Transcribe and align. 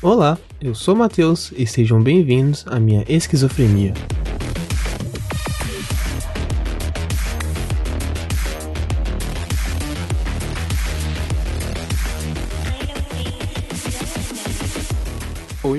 Olá, 0.00 0.38
eu 0.60 0.74
sou 0.74 0.94
Matheus 0.94 1.52
e 1.56 1.66
sejam 1.66 2.02
bem-vindos 2.02 2.64
à 2.68 2.78
minha 2.78 3.04
esquizofrenia. 3.08 3.94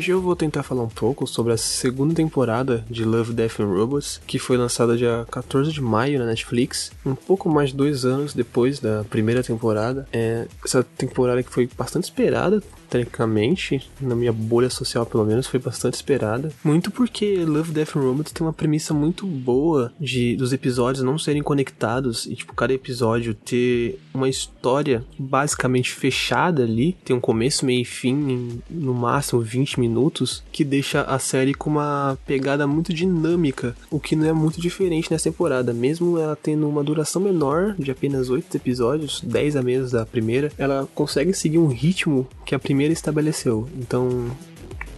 Hoje 0.09 0.15
eu 0.15 0.21
vou 0.23 0.35
tentar 0.35 0.63
falar 0.63 0.81
um 0.81 0.89
pouco 0.89 1.27
sobre 1.27 1.53
a 1.53 1.57
segunda 1.57 2.15
temporada 2.15 2.83
de 2.89 3.05
Love, 3.05 3.31
Death 3.31 3.59
and 3.59 3.67
Robots, 3.67 4.19
que 4.25 4.39
foi 4.39 4.57
lançada 4.57 4.97
dia 4.97 5.23
14 5.29 5.71
de 5.71 5.79
maio 5.79 6.17
na 6.17 6.25
Netflix, 6.25 6.91
um 7.05 7.13
pouco 7.13 7.47
mais 7.47 7.69
de 7.69 7.75
dois 7.75 8.05
anos 8.05 8.33
depois 8.33 8.79
da 8.79 9.03
primeira 9.03 9.43
temporada. 9.43 10.07
É, 10.11 10.47
essa 10.65 10.81
temporada 10.81 11.43
que 11.43 11.51
foi 11.51 11.69
bastante 11.77 12.05
esperada 12.05 12.63
tecnicamente, 12.89 13.89
na 14.01 14.15
minha 14.15 14.33
bolha 14.33 14.69
social 14.69 15.05
pelo 15.05 15.25
menos, 15.25 15.47
foi 15.47 15.59
bastante 15.59 15.95
esperada. 15.95 16.51
Muito 16.63 16.91
porque 16.91 17.43
Love, 17.45 17.71
Death 17.71 17.95
and 17.95 18.01
Robots 18.01 18.31
tem 18.31 18.45
uma 18.45 18.53
premissa 18.53 18.93
muito 18.93 19.25
boa 19.25 19.91
de 19.99 20.35
dos 20.35 20.53
episódios 20.53 21.03
não 21.03 21.17
serem 21.17 21.43
conectados 21.43 22.25
e, 22.25 22.35
tipo, 22.35 22.53
cada 22.53 22.73
episódio 22.73 23.33
ter 23.33 23.99
uma 24.13 24.29
história 24.29 25.03
basicamente 25.17 25.91
fechada 25.91 26.63
ali, 26.63 26.95
tem 27.03 27.15
um 27.15 27.19
começo, 27.19 27.65
meio 27.65 27.81
e 27.81 27.85
fim, 27.85 28.13
em, 28.31 28.61
no 28.69 28.93
máximo 28.93 29.41
20 29.41 29.79
minutos, 29.79 30.43
que 30.51 30.63
deixa 30.63 31.01
a 31.01 31.19
série 31.19 31.53
com 31.53 31.69
uma 31.69 32.17
pegada 32.25 32.65
muito 32.67 32.93
dinâmica, 32.93 33.75
o 33.89 33.99
que 33.99 34.15
não 34.15 34.27
é 34.27 34.33
muito 34.33 34.59
diferente 34.59 35.11
nessa 35.11 35.29
temporada. 35.29 35.73
Mesmo 35.73 36.17
ela 36.17 36.35
tendo 36.35 36.67
uma 36.67 36.83
duração 36.83 37.21
menor, 37.21 37.75
de 37.77 37.91
apenas 37.91 38.29
8 38.29 38.55
episódios, 38.55 39.21
10 39.21 39.55
a 39.55 39.61
menos 39.61 39.91
da 39.91 40.05
primeira, 40.05 40.51
ela 40.57 40.87
consegue 40.95 41.33
seguir 41.33 41.57
um 41.57 41.67
ritmo 41.67 42.27
que 42.45 42.55
a 42.55 42.59
primeira 42.59 42.78
estabeleceu. 42.87 43.69
Então, 43.75 44.35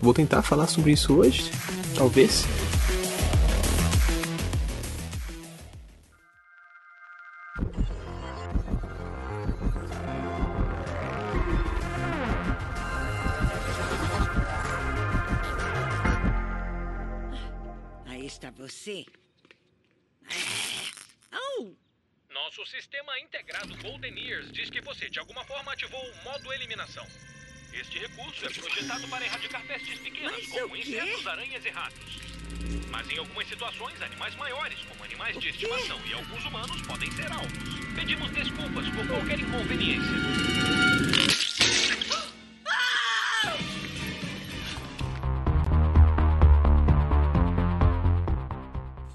vou 0.01 0.13
tentar 0.13 0.41
falar 0.41 0.67
sobre 0.67 0.91
isso 0.91 1.15
hoje, 1.15 1.51
talvez. 1.95 2.45
Aí 18.05 18.25
está 18.25 18.51
você. 18.51 19.05
Nosso 22.33 22.65
sistema 22.65 23.17
integrado 23.19 23.77
Golden 23.81 24.17
Ears 24.27 24.51
diz 24.51 24.69
que 24.69 24.81
você 24.81 25.09
de 25.09 25.19
alguma 25.19 25.43
forma 25.45 25.71
ativou 25.71 26.01
o 26.01 26.23
modo 26.23 26.51
eliminação. 26.51 27.05
Este 27.73 27.99
recurso 27.99 28.45
é 28.45 28.49
projetado 28.49 29.07
para 29.07 29.25
erradicar 29.25 29.61
pestes 29.65 29.97
pequenas, 29.99 30.33
Mas 30.33 30.59
como 30.61 30.75
insetos, 30.75 31.27
aranhas 31.27 31.65
e 31.65 31.69
ratos. 31.69 32.19
Mas 32.89 33.09
em 33.09 33.17
algumas 33.17 33.47
situações, 33.47 34.01
animais 34.01 34.35
maiores, 34.35 34.77
como 34.89 35.03
animais 35.03 35.39
de 35.39 35.49
estimação 35.49 35.99
e 36.05 36.13
alguns 36.13 36.45
humanos, 36.45 36.81
podem 36.81 37.09
ser 37.11 37.31
alvos. 37.31 37.51
Pedimos 37.95 38.29
desculpas 38.31 38.87
por 38.89 39.07
qualquer 39.07 39.39
inconveniência. 39.39 40.90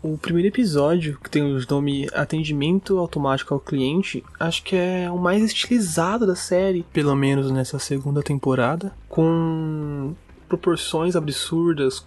O 0.06 0.16
primeiro 0.16 0.46
episódio, 0.46 1.18
que 1.20 1.28
tem 1.28 1.42
o 1.42 1.60
nome 1.68 2.06
Atendimento 2.14 2.96
Automático 2.96 3.52
ao 3.52 3.58
Cliente, 3.58 4.22
acho 4.38 4.62
que 4.62 4.76
é 4.76 5.10
o 5.10 5.18
mais 5.18 5.42
estilizado 5.42 6.24
da 6.24 6.36
série, 6.36 6.86
pelo 6.92 7.16
menos 7.16 7.50
nessa 7.50 7.80
segunda 7.80 8.22
temporada, 8.22 8.92
com 9.08 10.14
proporções 10.48 11.16
absurdas, 11.16 12.06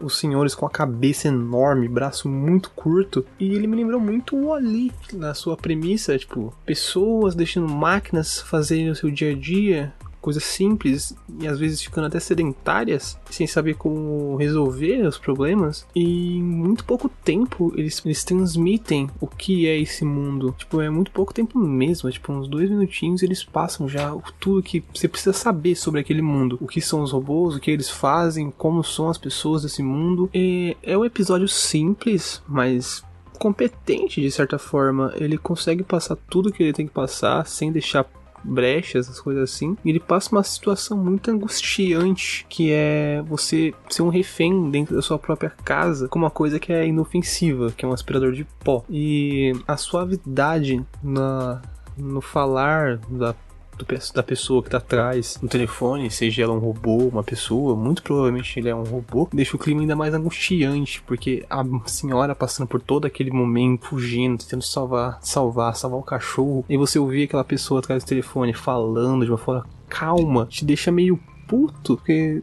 os 0.00 0.18
senhores 0.18 0.52
com 0.52 0.66
a 0.66 0.70
cabeça 0.70 1.28
enorme, 1.28 1.88
braço 1.88 2.28
muito 2.28 2.70
curto, 2.70 3.24
e 3.38 3.54
ele 3.54 3.68
me 3.68 3.76
lembrou 3.76 4.00
muito 4.00 4.36
o 4.36 4.52
Ali 4.52 4.90
na 5.12 5.32
sua 5.32 5.56
premissa, 5.56 6.18
tipo, 6.18 6.52
pessoas 6.66 7.36
deixando 7.36 7.68
máquinas 7.68 8.40
fazerem 8.40 8.90
o 8.90 8.96
seu 8.96 9.12
dia 9.12 9.30
a 9.30 9.34
dia, 9.34 9.94
coisas 10.22 10.44
simples 10.44 11.14
e 11.40 11.46
às 11.48 11.58
vezes 11.58 11.82
ficando 11.82 12.06
até 12.06 12.20
sedentárias, 12.20 13.18
sem 13.28 13.46
saber 13.46 13.74
como 13.74 14.36
resolver 14.36 15.06
os 15.06 15.18
problemas. 15.18 15.86
E 15.94 16.36
em 16.36 16.42
muito 16.42 16.84
pouco 16.84 17.08
tempo 17.08 17.72
eles, 17.76 18.00
eles 18.06 18.24
transmitem 18.24 19.10
o 19.20 19.26
que 19.26 19.66
é 19.66 19.78
esse 19.78 20.04
mundo. 20.04 20.54
Tipo, 20.56 20.80
é 20.80 20.88
muito 20.88 21.10
pouco 21.10 21.34
tempo 21.34 21.58
mesmo, 21.58 22.08
é 22.08 22.12
tipo 22.12 22.32
uns 22.32 22.48
dois 22.48 22.70
minutinhos 22.70 23.22
eles 23.22 23.42
passam 23.44 23.88
já 23.88 24.16
tudo 24.38 24.62
que 24.62 24.82
você 24.94 25.08
precisa 25.08 25.32
saber 25.32 25.74
sobre 25.74 26.00
aquele 26.00 26.22
mundo. 26.22 26.56
O 26.60 26.66
que 26.66 26.80
são 26.80 27.02
os 27.02 27.10
robôs, 27.10 27.56
o 27.56 27.60
que 27.60 27.70
eles 27.70 27.90
fazem, 27.90 28.52
como 28.56 28.84
são 28.84 29.10
as 29.10 29.18
pessoas 29.18 29.62
desse 29.62 29.82
mundo. 29.82 30.30
E 30.32 30.76
é 30.82 30.96
um 30.96 31.04
episódio 31.04 31.48
simples, 31.48 32.40
mas 32.46 33.04
competente 33.42 34.20
de 34.20 34.30
certa 34.30 34.56
forma. 34.56 35.12
Ele 35.16 35.36
consegue 35.36 35.82
passar 35.82 36.16
tudo 36.30 36.52
que 36.52 36.62
ele 36.62 36.72
tem 36.72 36.86
que 36.86 36.92
passar 36.92 37.44
sem 37.44 37.72
deixar 37.72 38.06
brechas, 38.42 39.06
essas 39.06 39.20
coisas 39.20 39.50
assim. 39.50 39.76
E 39.84 39.90
ele 39.90 40.00
passa 40.00 40.30
uma 40.32 40.42
situação 40.42 40.96
muito 40.96 41.30
angustiante, 41.30 42.46
que 42.48 42.70
é 42.72 43.22
você 43.26 43.74
ser 43.88 44.02
um 44.02 44.08
refém 44.08 44.70
dentro 44.70 44.94
da 44.94 45.02
sua 45.02 45.18
própria 45.18 45.50
casa 45.50 46.08
com 46.08 46.18
uma 46.18 46.30
coisa 46.30 46.58
que 46.58 46.72
é 46.72 46.86
inofensiva, 46.86 47.72
que 47.76 47.84
é 47.84 47.88
um 47.88 47.92
aspirador 47.92 48.32
de 48.32 48.44
pó. 48.64 48.84
E 48.88 49.52
a 49.66 49.76
suavidade 49.76 50.84
na 51.02 51.60
no 51.96 52.22
falar 52.22 52.98
da 53.08 53.34
do 53.76 53.86
da 54.14 54.22
pessoa 54.22 54.62
que 54.62 54.70
tá 54.70 54.78
atrás 54.78 55.38
no 55.42 55.48
telefone, 55.48 56.10
seja 56.10 56.42
ela 56.42 56.52
um 56.52 56.58
robô, 56.58 57.08
uma 57.08 57.22
pessoa, 57.22 57.74
muito 57.74 58.02
provavelmente 58.02 58.58
ele 58.58 58.68
é 58.68 58.74
um 58.74 58.84
robô, 58.84 59.28
deixa 59.32 59.56
o 59.56 59.58
clima 59.58 59.80
ainda 59.80 59.96
mais 59.96 60.14
angustiante, 60.14 61.02
porque 61.02 61.44
a 61.48 61.64
senhora 61.86 62.34
passando 62.34 62.66
por 62.66 62.80
todo 62.80 63.06
aquele 63.06 63.30
momento, 63.30 63.86
fugindo, 63.86 64.38
tentando 64.38 64.62
salvar, 64.62 65.18
salvar, 65.20 65.74
salvar 65.76 66.00
o 66.00 66.04
cachorro, 66.04 66.64
e 66.68 66.76
você 66.76 66.98
ouvir 66.98 67.24
aquela 67.24 67.44
pessoa 67.44 67.80
atrás 67.80 68.04
do 68.04 68.08
telefone 68.08 68.54
falando 68.54 69.24
de 69.24 69.30
uma 69.30 69.38
forma 69.38 69.66
calma, 69.88 70.46
te 70.46 70.64
deixa 70.64 70.90
meio 70.90 71.18
puto, 71.46 71.96
porque 71.96 72.42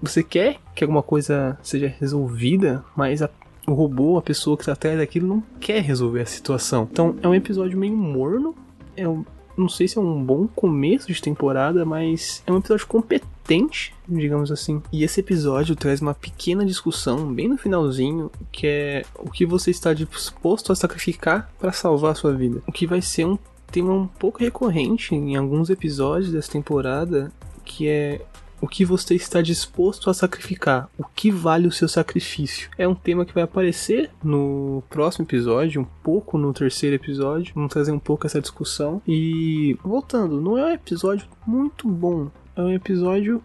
você 0.00 0.22
quer 0.22 0.58
que 0.74 0.84
alguma 0.84 1.02
coisa 1.02 1.58
seja 1.62 1.92
resolvida, 1.98 2.84
mas 2.96 3.22
a 3.22 3.30
o 3.68 3.74
robô, 3.74 4.16
a 4.16 4.22
pessoa 4.22 4.56
que 4.56 4.64
tá 4.64 4.72
atrás 4.72 4.96
daquilo, 4.96 5.28
não 5.28 5.42
quer 5.60 5.82
resolver 5.82 6.22
a 6.22 6.26
situação. 6.26 6.88
Então 6.90 7.16
é 7.22 7.28
um 7.28 7.34
episódio 7.34 7.78
meio 7.78 7.94
morno. 7.94 8.54
É 8.96 9.06
um, 9.06 9.24
não 9.58 9.68
sei 9.68 9.88
se 9.88 9.98
é 9.98 10.00
um 10.00 10.22
bom 10.22 10.46
começo 10.46 11.12
de 11.12 11.20
temporada, 11.20 11.84
mas 11.84 12.42
é 12.46 12.52
um 12.52 12.58
episódio 12.58 12.86
competente, 12.86 13.92
digamos 14.08 14.52
assim. 14.52 14.80
E 14.92 15.02
esse 15.02 15.20
episódio 15.20 15.74
traz 15.74 16.00
uma 16.00 16.14
pequena 16.14 16.64
discussão 16.64 17.32
bem 17.32 17.48
no 17.48 17.58
finalzinho, 17.58 18.30
que 18.52 18.66
é 18.66 19.04
o 19.18 19.30
que 19.30 19.44
você 19.44 19.70
está 19.70 19.92
disposto 19.92 20.72
a 20.72 20.76
sacrificar 20.76 21.50
para 21.58 21.72
salvar 21.72 22.12
a 22.12 22.14
sua 22.14 22.32
vida. 22.32 22.62
O 22.66 22.72
que 22.72 22.86
vai 22.86 23.02
ser 23.02 23.26
um 23.26 23.38
tema 23.70 23.92
um 23.92 24.06
pouco 24.06 24.38
recorrente 24.38 25.14
em 25.14 25.36
alguns 25.36 25.70
episódios 25.70 26.32
dessa 26.32 26.52
temporada, 26.52 27.32
que 27.64 27.88
é 27.88 28.20
o 28.60 28.66
que 28.66 28.84
você 28.84 29.14
está 29.14 29.40
disposto 29.40 30.10
a 30.10 30.14
sacrificar? 30.14 30.88
O 30.98 31.04
que 31.04 31.30
vale 31.30 31.68
o 31.68 31.72
seu 31.72 31.88
sacrifício? 31.88 32.70
É 32.76 32.86
um 32.86 32.94
tema 32.94 33.24
que 33.24 33.34
vai 33.34 33.44
aparecer 33.44 34.10
no 34.22 34.82
próximo 34.88 35.24
episódio, 35.24 35.80
um 35.80 35.86
pouco 36.02 36.36
no 36.36 36.52
terceiro 36.52 36.96
episódio. 36.96 37.52
Vamos 37.54 37.72
trazer 37.72 37.92
um 37.92 37.98
pouco 37.98 38.26
essa 38.26 38.40
discussão. 38.40 39.00
E 39.06 39.76
voltando, 39.82 40.40
não 40.40 40.58
é 40.58 40.64
um 40.64 40.72
episódio 40.72 41.26
muito 41.46 41.88
bom. 41.88 42.30
É 42.56 42.60
um 42.60 42.72
episódio 42.72 43.42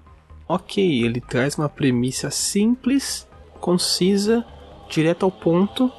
ok. 0.48 1.04
Ele 1.04 1.22
traz 1.22 1.56
uma 1.56 1.70
premissa 1.70 2.30
simples, 2.32 3.28
concisa, 3.60 4.46
direto 4.90 5.24
ao 5.24 5.32
ponto. 5.32 5.92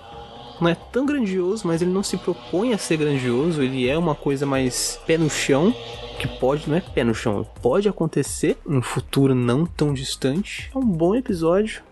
Não 0.61 0.69
é 0.69 0.75
tão 0.75 1.05
grandioso, 1.05 1.67
mas 1.67 1.83
ele 1.83 1.91
não 1.91 2.03
se 2.03 2.17
propõe 2.17 2.73
a 2.73 2.79
ser 2.79 2.97
grandioso. 2.97 3.63
Ele 3.63 3.89
é 3.89 3.99
uma 3.99 4.15
coisa 4.15 4.47
mais 4.47 5.01
pé 5.07 5.19
no 5.19 5.29
chão 5.29 5.75
que 6.19 6.29
pode, 6.29 6.69
não 6.69 6.77
é 6.77 6.81
pé 6.81 7.05
no 7.05 7.15
chão, 7.15 7.47
pode 7.61 7.89
acontecer 7.89 8.57
um 8.67 8.81
futuro 8.81 9.35
não 9.35 9.67
tão 9.67 9.93
distante. 9.93 10.71
É 10.75 10.79
um 10.79 10.87
bom 10.87 11.15
episódio, 11.15 11.83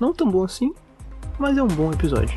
não 0.00 0.12
tão 0.12 0.30
bom 0.30 0.44
assim, 0.44 0.74
mas 1.38 1.56
é 1.56 1.62
um 1.62 1.68
bom 1.68 1.92
episódio. 1.92 2.36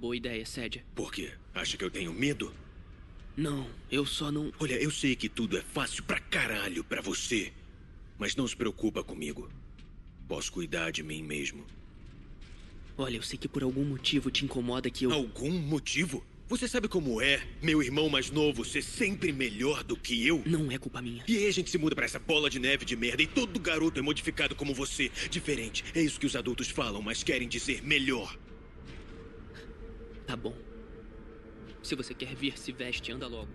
Boa 0.00 0.16
ideia, 0.16 0.46
Sédia. 0.46 0.82
Por 0.94 1.12
quê? 1.12 1.30
Acha 1.54 1.76
que 1.76 1.84
eu 1.84 1.90
tenho 1.90 2.12
medo? 2.12 2.54
Não, 3.36 3.68
eu 3.90 4.06
só 4.06 4.32
não. 4.32 4.50
Olha, 4.58 4.74
eu 4.74 4.90
sei 4.90 5.14
que 5.14 5.28
tudo 5.28 5.58
é 5.58 5.60
fácil 5.60 6.02
pra 6.04 6.18
caralho 6.18 6.82
pra 6.82 7.02
você. 7.02 7.52
Mas 8.18 8.34
não 8.34 8.48
se 8.48 8.56
preocupa 8.56 9.04
comigo. 9.04 9.50
Posso 10.26 10.50
cuidar 10.50 10.90
de 10.90 11.02
mim 11.02 11.22
mesmo. 11.22 11.66
Olha, 12.96 13.16
eu 13.16 13.22
sei 13.22 13.38
que 13.38 13.48
por 13.48 13.62
algum 13.62 13.84
motivo 13.84 14.30
te 14.30 14.44
incomoda 14.44 14.90
que 14.90 15.04
eu. 15.04 15.12
Algum 15.12 15.52
motivo? 15.52 16.24
Você 16.48 16.66
sabe 16.66 16.88
como 16.88 17.20
é, 17.20 17.46
meu 17.62 17.80
irmão 17.82 18.08
mais 18.08 18.30
novo, 18.30 18.64
ser 18.64 18.82
sempre 18.82 19.32
melhor 19.32 19.84
do 19.84 19.96
que 19.96 20.26
eu? 20.26 20.42
Não 20.44 20.72
é 20.72 20.78
culpa 20.78 21.00
minha. 21.00 21.22
E 21.28 21.36
aí 21.36 21.46
a 21.46 21.52
gente 21.52 21.70
se 21.70 21.78
muda 21.78 21.94
pra 21.94 22.06
essa 22.06 22.18
bola 22.18 22.50
de 22.50 22.58
neve 22.58 22.84
de 22.84 22.96
merda 22.96 23.22
e 23.22 23.26
todo 23.26 23.60
garoto 23.60 24.00
é 24.00 24.02
modificado 24.02 24.56
como 24.56 24.74
você. 24.74 25.10
Diferente. 25.30 25.84
É 25.94 26.00
isso 26.00 26.18
que 26.18 26.26
os 26.26 26.34
adultos 26.34 26.68
falam, 26.68 27.00
mas 27.00 27.22
querem 27.22 27.46
dizer 27.46 27.82
melhor. 27.82 28.36
Tá 30.30 30.36
bom. 30.36 30.54
Se 31.82 31.96
você 31.96 32.14
quer 32.14 32.36
vir, 32.36 32.56
se 32.56 32.70
veste, 32.70 33.10
anda 33.10 33.26
logo. 33.26 33.50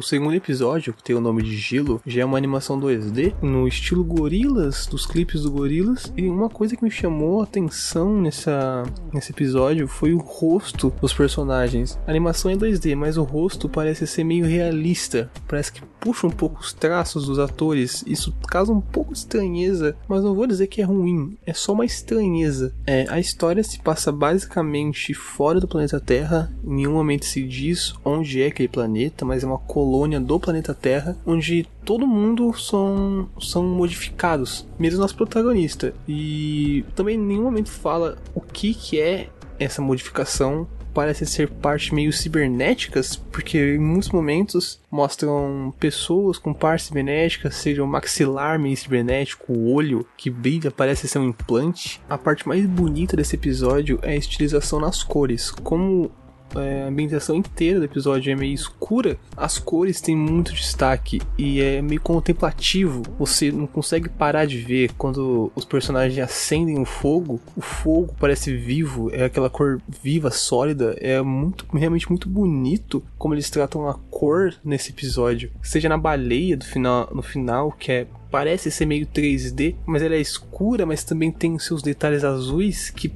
O 0.00 0.02
segundo 0.02 0.34
episódio, 0.34 0.94
que 0.94 1.02
tem 1.02 1.14
o 1.14 1.20
nome 1.20 1.42
de 1.42 1.54
Gelo, 1.54 2.00
já 2.06 2.22
é 2.22 2.24
uma 2.24 2.38
animação 2.38 2.80
2D 2.80 3.34
no 3.42 3.68
estilo 3.68 4.02
Gorilas, 4.02 4.86
dos 4.86 5.04
clipes 5.04 5.42
do 5.42 5.50
Gorilas. 5.50 6.10
E 6.16 6.26
uma 6.26 6.48
coisa 6.48 6.74
que 6.74 6.82
me 6.82 6.90
chamou 6.90 7.42
a 7.42 7.44
atenção 7.44 8.18
nessa, 8.18 8.82
nesse 9.12 9.30
episódio 9.30 9.86
foi 9.86 10.14
o 10.14 10.18
rosto 10.18 10.90
dos 11.02 11.12
personagens. 11.12 11.98
A 12.06 12.10
animação 12.10 12.50
é 12.50 12.54
2D, 12.56 12.96
mas 12.96 13.18
o 13.18 13.24
rosto 13.24 13.68
parece 13.68 14.06
ser 14.06 14.24
meio 14.24 14.46
realista. 14.46 15.30
Parece 15.46 15.70
que 15.70 15.82
puxa 16.00 16.26
um 16.26 16.30
pouco 16.30 16.60
os 16.60 16.72
traços 16.72 17.26
dos 17.26 17.38
atores. 17.38 18.02
Isso 18.06 18.34
causa 18.48 18.72
um 18.72 18.80
pouco 18.80 19.12
de 19.12 19.18
estranheza, 19.18 19.94
mas 20.08 20.24
não 20.24 20.34
vou 20.34 20.46
dizer 20.46 20.66
que 20.66 20.80
é 20.80 20.84
ruim, 20.84 21.36
é 21.44 21.52
só 21.52 21.72
uma 21.72 21.84
estranheza. 21.84 22.74
É, 22.86 23.04
a 23.10 23.20
história 23.20 23.62
se 23.62 23.78
passa 23.80 24.10
basicamente 24.10 25.12
fora 25.12 25.60
do 25.60 25.68
planeta 25.68 26.00
Terra. 26.00 26.50
Em 26.64 26.76
nenhum 26.76 26.94
momento 26.94 27.26
se 27.26 27.42
diz 27.46 27.92
onde 28.02 28.42
é 28.42 28.46
aquele 28.46 28.68
planeta, 28.68 29.26
mas 29.26 29.44
é 29.44 29.46
uma 29.46 29.58
colônia 29.58 29.89
colônia 29.90 30.20
do 30.20 30.38
planeta 30.38 30.72
Terra, 30.72 31.16
onde 31.26 31.66
todo 31.84 32.06
mundo 32.06 32.56
são, 32.56 33.28
são 33.40 33.64
modificados, 33.64 34.64
mesmo 34.78 35.00
nosso 35.00 35.16
protagonista. 35.16 35.92
E 36.06 36.84
também 36.94 37.16
em 37.16 37.20
nenhum 37.20 37.42
momento 37.42 37.70
fala 37.70 38.16
o 38.32 38.40
que, 38.40 38.72
que 38.72 39.00
é 39.00 39.28
essa 39.58 39.82
modificação. 39.82 40.68
Parece 40.94 41.26
ser 41.26 41.48
parte 41.48 41.94
meio 41.94 42.12
cibernéticas, 42.12 43.16
porque 43.16 43.74
em 43.74 43.78
muitos 43.78 44.10
momentos 44.10 44.80
mostram 44.90 45.72
pessoas 45.78 46.38
com 46.38 46.52
partes 46.52 46.86
cibernéticas, 46.86 47.56
seja 47.56 47.82
o 47.82 47.86
maxilar 47.86 48.58
meio 48.58 48.76
cibernético, 48.76 49.52
o 49.52 49.72
olho 49.72 50.06
que 50.16 50.30
brilha, 50.30 50.70
parece 50.70 51.08
ser 51.08 51.18
um 51.18 51.28
implante. 51.28 52.00
A 52.08 52.18
parte 52.18 52.46
mais 52.46 52.64
bonita 52.66 53.16
desse 53.16 53.36
episódio 53.36 53.98
é 54.02 54.12
a 54.12 54.16
estilização 54.16 54.80
nas 54.80 55.02
cores. 55.02 55.50
Como 55.50 56.10
é, 56.56 56.84
a 56.84 56.88
ambientação 56.88 57.36
inteira 57.36 57.78
do 57.78 57.84
episódio 57.84 58.32
é 58.32 58.36
meio 58.36 58.54
escura, 58.54 59.18
as 59.36 59.58
cores 59.58 60.00
têm 60.00 60.16
muito 60.16 60.52
destaque 60.52 61.20
e 61.38 61.60
é 61.60 61.80
meio 61.82 62.00
contemplativo. 62.00 63.02
Você 63.18 63.50
não 63.50 63.66
consegue 63.66 64.08
parar 64.08 64.46
de 64.46 64.58
ver 64.58 64.92
quando 64.96 65.52
os 65.54 65.64
personagens 65.64 66.18
acendem 66.18 66.78
o 66.78 66.84
fogo. 66.84 67.40
O 67.56 67.60
fogo 67.60 68.14
parece 68.18 68.54
vivo, 68.54 69.10
é 69.12 69.24
aquela 69.24 69.50
cor 69.50 69.80
viva, 70.02 70.30
sólida. 70.30 70.96
É 70.98 71.20
muito, 71.22 71.66
realmente 71.72 72.08
muito 72.08 72.28
bonito 72.28 73.02
como 73.18 73.34
eles 73.34 73.50
tratam 73.50 73.88
a 73.88 73.94
cor 73.94 74.54
nesse 74.64 74.90
episódio. 74.90 75.50
Seja 75.62 75.88
na 75.88 75.98
baleia 75.98 76.56
do 76.56 76.64
final, 76.64 77.08
no 77.14 77.22
final, 77.22 77.72
que 77.72 77.92
é 77.92 78.06
parece 78.30 78.70
ser 78.70 78.86
meio 78.86 79.06
3D, 79.06 79.74
mas 79.84 80.02
ela 80.02 80.14
é 80.14 80.20
escura, 80.20 80.86
mas 80.86 81.02
também 81.02 81.32
tem 81.32 81.58
seus 81.58 81.82
detalhes 81.82 82.22
azuis 82.22 82.88
que 82.88 83.12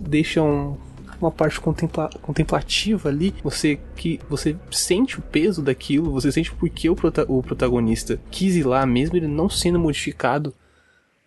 deixam 0.00 0.78
uma 1.20 1.30
parte 1.30 1.60
contempla 1.60 2.08
contemplativa 2.22 3.08
ali, 3.08 3.34
você 3.42 3.78
que 3.96 4.20
você 4.28 4.56
sente 4.70 5.18
o 5.18 5.22
peso 5.22 5.62
daquilo, 5.62 6.12
você 6.12 6.30
sente 6.30 6.52
porque 6.52 6.88
o, 6.88 6.94
prota 6.94 7.24
o 7.28 7.42
protagonista 7.42 8.20
quis 8.30 8.56
ir 8.56 8.64
lá, 8.64 8.86
mesmo 8.86 9.16
ele 9.16 9.28
não 9.28 9.48
sendo 9.48 9.78
modificado, 9.78 10.54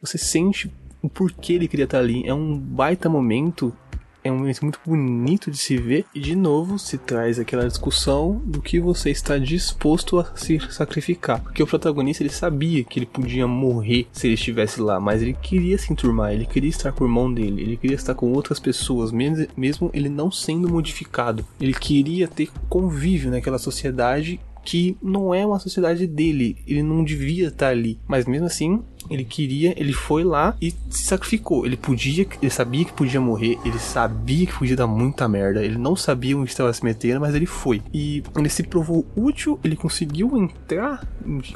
você 0.02 0.18
sente 0.18 0.72
o 1.02 1.10
porquê 1.10 1.54
ele 1.54 1.68
queria 1.68 1.86
estar 1.86 2.00
ali. 2.00 2.28
É 2.28 2.34
um 2.34 2.58
baita 2.58 3.10
momento 3.10 3.76
é 4.24 4.32
um 4.32 4.38
momento 4.40 4.62
muito 4.62 4.80
bonito 4.86 5.52
de 5.52 5.58
se 5.58 5.78
ver. 5.78 6.06
E 6.14 6.20
de 6.20 6.36
novo 6.36 6.78
se 6.78 6.98
traz 6.98 7.40
aquela 7.40 7.68
discussão 7.68 8.42
do 8.46 8.62
que 8.62 8.80
você 8.80 9.10
está 9.10 9.38
disposto 9.38 10.20
a 10.20 10.32
se 10.36 10.60
sacrificar, 10.72 11.42
porque 11.42 11.64
o 11.64 11.68
protagonista 11.68 12.24
ele 12.24 12.30
sabia 12.30 12.84
que 12.84 13.00
ele 13.00 13.06
podia 13.06 13.48
morrer 13.48 14.08
se 14.12 14.28
ele 14.28 14.36
estivesse 14.36 14.82
lá, 14.82 15.00
mas 15.00 15.22
ele 15.22 15.34
queria 15.34 15.78
se 15.78 15.92
enturmar, 15.92 16.34
ele 16.34 16.46
queria 16.46 16.70
estar 16.70 16.92
com 16.92 17.04
o 17.04 17.08
irmão 17.08 17.34
dele, 17.34 17.62
ele 17.62 17.78
queria 17.78 17.96
estar 17.96 18.16
com 18.16 18.32
outras 18.32 18.60
pessoas, 18.60 19.12
mesmo 19.12 19.90
ele 19.94 20.10
não 20.10 20.32
sendo 20.32 20.70
modificado, 20.70 21.46
ele 21.60 21.74
queria 21.74 22.28
ter 22.28 22.50
convívio 22.70 23.32
naquela 23.32 23.58
sociedade 23.58 24.40
que 24.64 24.98
não 25.02 25.34
é 25.34 25.46
uma 25.46 25.60
sociedade 25.60 26.08
dele, 26.08 26.58
ele 26.68 26.84
não 26.84 27.04
devia 27.04 27.48
estar 27.48 27.70
ali, 27.70 28.00
mas 28.08 28.26
mesmo 28.26 28.46
assim 28.46 28.82
ele 29.10 29.24
queria, 29.24 29.74
ele 29.78 29.94
foi 29.94 30.24
lá 30.24 30.56
e 30.62 30.72
se 30.90 31.04
sacrificou. 31.04 31.66
Ele 31.66 31.76
podia, 31.76 32.26
ele 32.42 32.52
sabia 32.52 32.86
que 32.86 32.94
podia 32.94 33.20
morrer, 33.20 33.58
ele 33.66 33.80
sabia 33.80 34.46
que 34.46 34.54
podia 34.54 34.76
dar 34.76 34.88
muita 34.88 35.28
merda, 35.28 35.64
ele 35.64 35.78
não 35.78 35.96
sabia 35.96 36.38
onde 36.38 36.50
estava 36.50 36.72
se 36.72 36.84
metendo, 36.84 37.20
mas 37.20 37.34
ele 37.34 37.46
foi. 37.46 37.82
E 37.94 38.24
ele 38.38 38.50
se 38.50 38.64
provou 38.64 39.06
útil, 39.16 39.60
ele 39.64 39.76
conseguiu 39.76 40.38
entrar 40.38 41.06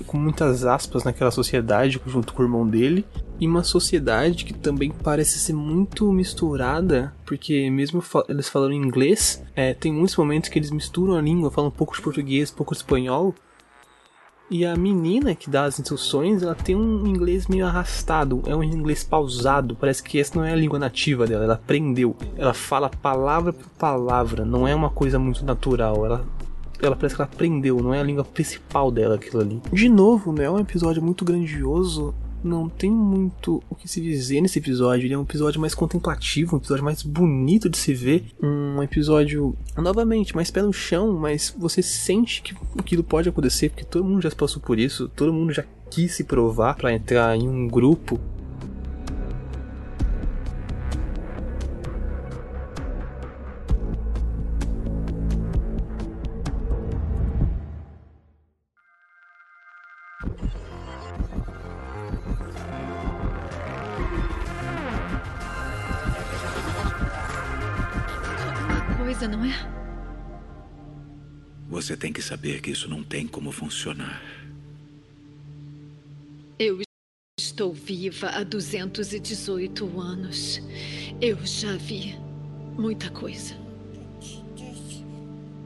com 0.06 0.18
muitas 0.18 0.66
aspas 0.66 1.04
naquela 1.04 1.32
sociedade 1.32 2.02
junto 2.06 2.34
com 2.34 2.42
o 2.42 2.46
irmão 2.46 2.68
dele. 2.68 3.06
E 3.40 3.48
uma 3.48 3.64
sociedade 3.64 4.46
que 4.46 4.54
também 4.54 4.92
parece 4.92 5.40
ser 5.40 5.54
muito 5.54 6.12
misturada, 6.12 7.14
porque 7.26 7.70
mesmo 7.70 8.02
eles 8.30 8.48
falando 8.48 8.74
inglês, 8.74 9.44
é, 9.56 9.74
tem 9.74 9.92
muitos 9.92 10.16
momentos 10.16 10.50
que 10.50 10.58
eles 10.58 10.72
misturam 10.72 11.16
a 11.16 11.22
língua, 11.22 11.52
falam 11.52 11.70
um 11.70 11.74
pouco 11.74 11.96
de 11.96 12.02
português, 12.02 12.52
um 12.52 12.56
pouco 12.56 12.74
de 12.74 12.80
espanhol, 12.80 13.36
e 14.50 14.64
a 14.64 14.76
menina 14.76 15.34
que 15.34 15.50
dá 15.50 15.64
as 15.64 15.80
instruções, 15.80 16.44
ela 16.44 16.54
tem 16.54 16.76
um 16.76 17.08
inglês 17.08 17.48
meio 17.48 17.66
arrastado, 17.66 18.44
é 18.46 18.56
um 18.56 18.64
inglês 18.64 19.04
pausado. 19.04 19.76
Parece 19.76 20.04
que 20.04 20.20
essa 20.20 20.38
não 20.38 20.46
é 20.46 20.54
a 20.54 20.56
língua 20.56 20.78
nativa 20.78 21.26
dela, 21.26 21.46
ela 21.46 21.54
aprendeu. 21.56 22.16
Ela 22.38 22.54
fala 22.54 22.88
palavra 22.90 23.52
por 23.52 23.68
palavra, 23.70 24.46
não 24.46 24.68
é 24.68 24.76
uma 24.76 24.92
coisa 24.92 25.18
muito 25.18 25.44
natural. 25.44 26.06
Ela 26.06 26.26
ela 26.82 26.96
parece 26.96 27.16
que 27.16 27.22
ela 27.22 27.30
aprendeu, 27.32 27.78
não 27.82 27.94
é 27.94 28.02
a 28.02 28.04
língua 28.04 28.24
principal 28.24 28.92
dela 28.92 29.16
aquilo 29.16 29.42
ali. 29.42 29.62
De 29.72 29.90
novo, 29.90 30.32
né, 30.32 30.44
é 30.44 30.52
um 30.52 30.60
episódio 30.60 31.02
muito 31.02 31.26
grandioso 31.26 32.14
não 32.46 32.70
tem 32.70 32.92
muito 32.92 33.64
o 33.70 33.76
que 33.76 33.88
se 33.88 34.00
dizer 34.00 34.42
nesse 34.42 34.60
episódio. 34.60 35.06
Ele 35.06 35.14
é 35.14 35.18
um 35.18 35.24
episódio 35.24 35.60
mais 35.60 35.74
contemplativo, 35.74 36.56
um 36.56 36.60
episódio 36.60 36.84
mais 36.84 37.02
bonito 37.02 37.70
de 37.70 37.78
se 37.78 37.94
ver. 37.94 38.26
Um 38.42 38.82
episódio, 38.84 39.56
novamente, 39.78 40.36
mais 40.36 40.52
pé 40.52 40.62
no 40.62 40.74
chão, 40.74 41.14
mas 41.14 41.54
você 41.58 41.82
sente 41.82 42.42
que 42.42 42.56
aquilo 42.78 43.04
pode 43.04 43.30
acontecer, 43.30 43.70
porque 43.70 43.84
todo 43.84 44.06
mundo 44.06 44.22
já 44.22 44.32
passou 44.32 44.62
por 44.62 44.80
isso, 44.80 45.10
todo 45.10 45.34
mundo 45.34 45.52
já 45.52 45.64
quis 45.90 46.14
se 46.14 46.24
provar 46.24 46.76
para 46.76 46.94
entrar 46.94 47.36
em 47.36 47.48
um 47.48 47.68
grupo 47.68 48.20
não 69.46 69.52
é? 69.52 69.76
Você 71.70 71.96
tem 71.96 72.12
que 72.12 72.22
saber 72.22 72.62
que 72.62 72.72
isso 72.72 72.90
não 72.90 73.04
tem 73.04 73.28
como 73.28 73.52
funcionar. 73.52 74.22
Eu 76.58 76.82
estou 77.40 77.74
viva 77.74 78.30
há 78.30 78.44
218 78.44 80.00
anos. 80.00 80.62
Eu 81.22 81.38
já 81.46 81.76
vi 81.76 82.16
muita 82.78 83.10
coisa. 83.10 83.56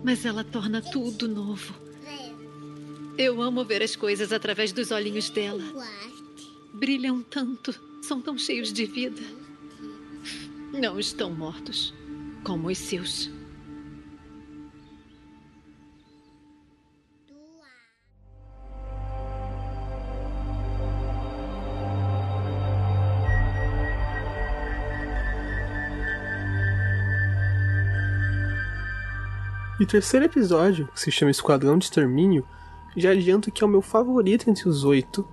Mas 0.03 0.25
ela 0.25 0.43
torna 0.43 0.81
tudo 0.81 1.27
novo. 1.27 1.75
Eu 3.17 3.41
amo 3.41 3.65
ver 3.65 3.83
as 3.83 3.95
coisas 3.98 4.31
através 4.31 4.71
dos 4.71 4.91
olhinhos 4.91 5.29
dela. 5.29 5.63
Brilham 6.74 7.21
tanto, 7.21 7.75
são 8.01 8.21
tão 8.21 8.38
cheios 8.38 8.71
de 8.71 8.86
vida. 8.86 9.21
Não 10.71 10.98
estão 10.98 11.29
mortos 11.33 11.93
como 12.43 12.69
os 12.69 12.77
seus. 12.77 13.29
E 29.79 29.83
o 29.83 29.88
terceiro 29.88 30.25
episódio, 30.25 30.89
que 30.93 31.00
se 31.00 31.09
chama 31.09 31.31
Esquadrão 31.31 31.77
de 31.77 31.86
Extermínio, 31.86 32.45
já 32.98 33.12
adianto 33.12 33.50
que 33.50 33.63
é 33.63 33.67
o 33.67 33.69
meu 33.69 33.81
favorito 33.81 34.50
entre 34.50 34.67
os 34.67 34.83
oito. 34.83 35.25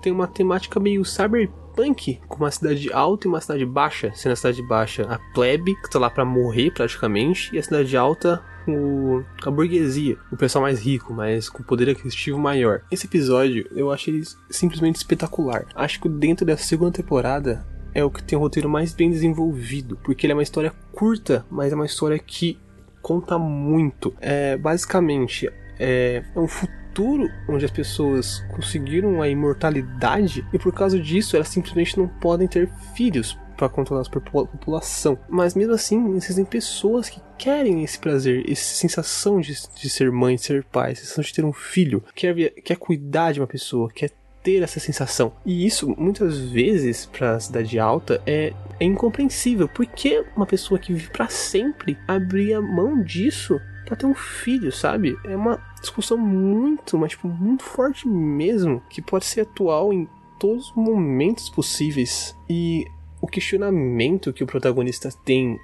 Tem 0.00 0.10
uma 0.10 0.26
temática 0.26 0.80
meio 0.80 1.04
cyberpunk 1.04 2.18
com 2.26 2.36
uma 2.36 2.50
cidade 2.50 2.90
alta 2.92 3.26
e 3.26 3.28
uma 3.28 3.42
cidade 3.42 3.66
baixa. 3.66 4.10
Sendo 4.14 4.32
a 4.32 4.36
cidade 4.36 4.62
baixa 4.62 5.02
a 5.02 5.18
plebe, 5.34 5.74
que 5.74 5.90
tá 5.90 5.98
lá 5.98 6.08
para 6.08 6.24
morrer 6.24 6.70
praticamente, 6.70 7.54
e 7.54 7.58
a 7.58 7.62
cidade 7.62 7.94
alta 7.94 8.42
o, 8.66 9.22
a 9.44 9.50
burguesia, 9.50 10.16
o 10.32 10.36
pessoal 10.36 10.62
mais 10.62 10.80
rico, 10.80 11.12
mas 11.12 11.50
com 11.50 11.62
poder 11.62 11.90
aquisitivo 11.90 12.38
maior. 12.38 12.82
Esse 12.90 13.06
episódio 13.06 13.68
eu 13.72 13.90
acho 13.90 14.08
ele 14.08 14.22
simplesmente 14.48 14.96
espetacular. 14.96 15.66
Acho 15.74 16.00
que 16.00 16.08
dentro 16.08 16.46
da 16.46 16.56
segunda 16.56 16.92
temporada 16.92 17.66
é 17.92 18.02
o 18.02 18.10
que 18.10 18.22
tem 18.22 18.36
o 18.36 18.40
roteiro 18.40 18.68
mais 18.68 18.94
bem 18.94 19.10
desenvolvido, 19.10 19.98
porque 20.02 20.26
ele 20.26 20.32
é 20.32 20.36
uma 20.36 20.42
história 20.42 20.72
curta, 20.92 21.44
mas 21.50 21.72
é 21.72 21.76
uma 21.76 21.86
história 21.86 22.18
que 22.18 22.58
conta 23.04 23.38
muito. 23.38 24.14
É 24.18 24.56
basicamente 24.56 25.52
é, 25.78 26.24
é 26.34 26.40
um 26.40 26.48
futuro 26.48 27.28
onde 27.46 27.66
as 27.66 27.70
pessoas 27.70 28.40
conseguiram 28.54 29.20
a 29.20 29.28
imortalidade 29.28 30.46
e 30.52 30.58
por 30.58 30.72
causa 30.72 30.98
disso 30.98 31.36
elas 31.36 31.48
simplesmente 31.48 31.98
não 31.98 32.08
podem 32.08 32.48
ter 32.48 32.66
filhos 32.96 33.38
para 33.58 33.68
controlar 33.68 34.02
a 34.02 34.10
população. 34.10 35.18
Mas 35.28 35.54
mesmo 35.54 35.74
assim, 35.74 36.16
existem 36.16 36.44
pessoas 36.44 37.08
que 37.08 37.20
querem 37.36 37.84
esse 37.84 37.98
prazer, 37.98 38.50
essa 38.50 38.74
sensação 38.74 39.38
de, 39.38 39.54
de 39.74 39.90
ser 39.90 40.10
mãe, 40.10 40.36
de 40.36 40.42
ser 40.42 40.64
pai, 40.64 40.94
sensação 40.94 41.22
de 41.22 41.32
ter 41.32 41.44
um 41.44 41.52
filho, 41.52 42.02
quer, 42.14 42.34
quer 42.62 42.76
cuidar 42.76 43.32
de 43.32 43.40
uma 43.40 43.46
pessoa, 43.46 43.90
quer 43.94 44.10
ter 44.44 44.62
essa 44.62 44.78
sensação. 44.78 45.32
E 45.44 45.66
isso, 45.66 45.92
muitas 45.98 46.38
vezes, 46.38 47.06
para 47.06 47.34
a 47.34 47.40
cidade 47.40 47.78
alta, 47.78 48.22
é, 48.26 48.52
é 48.78 48.84
incompreensível. 48.84 49.66
Porque 49.66 50.24
uma 50.36 50.46
pessoa 50.46 50.78
que 50.78 50.92
vive 50.92 51.10
para 51.10 51.28
sempre 51.28 51.98
abria 52.06 52.60
mão 52.60 53.02
disso 53.02 53.58
para 53.86 53.96
ter 53.96 54.06
um 54.06 54.14
filho, 54.14 54.70
sabe? 54.70 55.16
É 55.24 55.34
uma 55.34 55.60
discussão 55.80 56.16
muito, 56.16 56.96
mas 56.98 57.10
tipo, 57.10 57.26
muito 57.26 57.64
forte 57.64 58.06
mesmo, 58.06 58.82
que 58.88 59.02
pode 59.02 59.24
ser 59.24 59.42
atual 59.42 59.92
em 59.92 60.08
todos 60.38 60.70
os 60.70 60.76
momentos 60.76 61.48
possíveis. 61.48 62.36
E 62.48 62.86
o 63.20 63.26
questionamento 63.26 64.32
que 64.32 64.44
o 64.44 64.46
protagonista 64.46 65.10
tem 65.24 65.58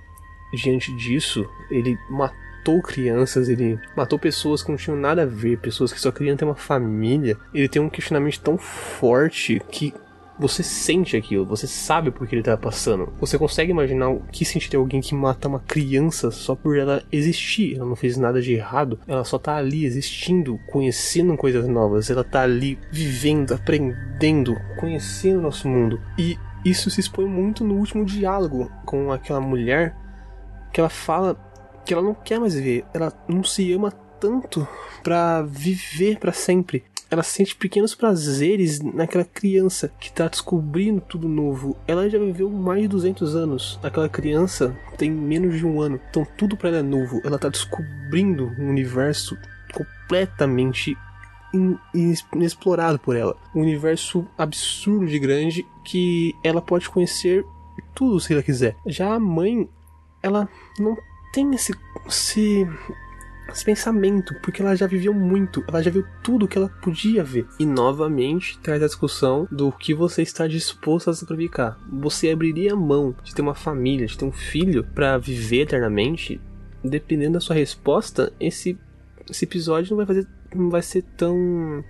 diante 0.55 0.95
disso, 0.97 1.47
ele 1.71 1.99
matou 2.11 2.50
matou 2.61 2.83
crianças, 2.83 3.49
ele 3.49 3.79
matou 3.97 4.19
pessoas 4.19 4.63
que 4.63 4.71
não 4.71 4.77
tinham 4.77 4.97
nada 4.97 5.23
a 5.23 5.27
ver, 5.27 5.59
pessoas 5.59 5.93
que 5.93 6.01
só 6.01 6.13
queriam 6.13 6.37
ter 6.37 6.45
uma 6.45 6.55
família. 6.55 7.37
Ele 7.55 7.69
tem 7.69 7.81
um 7.81 7.89
questionamento 7.89 8.41
tão 8.41 8.59
forte 8.59 9.61
que 9.71 9.95
você 10.39 10.63
sente 10.63 11.19
aquilo, 11.19 11.45
você 11.45 11.67
sabe 11.67 12.11
por 12.11 12.27
que 12.27 12.35
ele 12.35 12.43
tá 12.43 12.57
passando. 12.57 13.13
Você 13.21 13.37
consegue 13.39 13.71
imaginar 13.71 14.09
o 14.09 14.23
que 14.33 14.45
sentiria 14.45 14.79
alguém 14.79 15.01
que 15.01 15.15
mata 15.15 15.49
uma 15.49 15.61
criança 15.61 16.31
só 16.31 16.55
por 16.55 16.79
ela 16.79 17.03
existir. 17.13 17.77
Ela 17.77 17.85
não 17.85 17.97
fez 17.97 18.17
nada 18.17 18.41
de 18.41 18.55
errado, 18.55 18.99
ela 19.07 19.25
só 19.25 19.39
tá 19.39 19.57
ali 19.57 19.85
existindo, 19.85 20.59
conhecendo 20.67 21.37
coisas 21.37 21.69
novas, 21.69 22.09
ela 22.09 22.25
tá 22.25 22.43
ali 22.43 22.79
vivendo, 22.91 23.53
aprendendo, 23.53 24.57
conhecendo 24.79 25.41
o 25.41 25.43
nosso 25.43 25.69
mundo. 25.69 26.01
E 26.19 26.39
isso 26.65 26.91
se 26.91 27.01
expõe 27.01 27.27
muito 27.27 27.63
no 27.63 27.75
último 27.75 28.05
diálogo 28.05 28.71
com 28.87 29.13
aquela 29.13 29.41
mulher 29.41 29.95
que 30.73 30.81
ela 30.81 30.89
fala 30.89 31.50
que 31.91 31.95
ela 31.95 32.03
não 32.05 32.15
quer 32.15 32.39
mais 32.39 32.55
viver. 32.55 32.85
Ela 32.95 33.13
não 33.27 33.43
se 33.43 33.73
ama 33.73 33.91
tanto 34.21 34.67
para 35.03 35.43
viver 35.43 36.21
para 36.21 36.33
sempre. 36.33 36.85
Ela 37.11 37.25
sente 37.25 37.57
pequenos 37.57 37.97
prazeres 37.97 38.81
naquela 38.81 39.25
criança 39.25 39.93
que 39.99 40.13
tá 40.13 40.29
descobrindo 40.29 41.01
tudo 41.01 41.29
novo. 41.29 41.77
Ela 41.89 42.09
já 42.09 42.17
viveu 42.17 42.49
mais 42.49 42.83
de 42.83 42.87
200 42.87 43.35
anos. 43.35 43.81
Aquela 43.83 44.09
criança 44.09 44.73
tem 44.97 45.11
menos 45.11 45.59
de 45.59 45.67
um 45.67 45.81
ano. 45.81 46.01
Então 46.09 46.25
tudo 46.37 46.57
para 46.57 46.69
ela 46.69 46.79
é 46.79 46.83
novo. 46.83 47.21
Ela 47.25 47.41
tá 47.41 47.49
descobrindo 47.49 48.53
um 48.57 48.69
universo 48.69 49.37
completamente 49.75 50.97
inexplorado 52.33 53.01
por 53.01 53.17
ela. 53.17 53.37
Um 53.53 53.63
universo 53.63 54.25
absurdo 54.39 55.09
de 55.09 55.19
grande 55.19 55.67
que 55.85 56.37
ela 56.45 56.63
pode 56.63 56.89
conhecer 56.89 57.45
tudo 57.93 58.21
se 58.21 58.33
ela 58.33 58.45
quiser. 58.45 58.77
Já 58.87 59.13
a 59.13 59.19
mãe, 59.19 59.69
ela 60.23 60.49
não 60.79 60.97
tem 61.33 61.55
esse, 61.55 61.73
esse, 62.07 62.67
esse 63.49 63.65
pensamento, 63.65 64.35
porque 64.43 64.63
ela 64.63 64.75
já 64.75 64.87
viveu 64.87 65.13
muito, 65.15 65.65
ela 65.69 65.83
já 65.83 65.91
viu 65.91 66.05
tudo 66.23 66.49
que 66.49 66.59
ela 66.59 66.69
podia 66.69 67.23
ver. 67.23 67.47
E 67.59 67.67
novamente 67.67 68.59
traz 68.59 68.83
a 68.83 68.87
discussão 68.87 69.47
do 69.51 69.71
que 69.73 69.95
você 69.95 70.23
está 70.23 70.47
disposto 70.47 71.11
a 71.11 71.15
sacrificar. 71.15 71.79
Você 71.91 72.31
abriria 72.31 72.75
mão 72.77 73.15
de 73.23 73.35
ter 73.35 73.43
uma 73.43 73.55
família, 73.55 74.07
de 74.07 74.17
ter 74.17 74.25
um 74.25 74.33
filho 74.33 74.85
para 74.85 75.19
viver 75.19 75.63
eternamente? 75.63 76.41
Dependendo 76.83 77.35
da 77.35 77.41
sua 77.41 77.57
resposta, 77.57 78.33
esse, 78.41 78.79
esse 79.29 79.45
episódio 79.45 79.91
não 79.91 79.99
vai 79.99 80.07
fazer 80.07 80.27
não 80.55 80.71
vai 80.71 80.83
ser 80.83 81.03
tão 81.17 81.85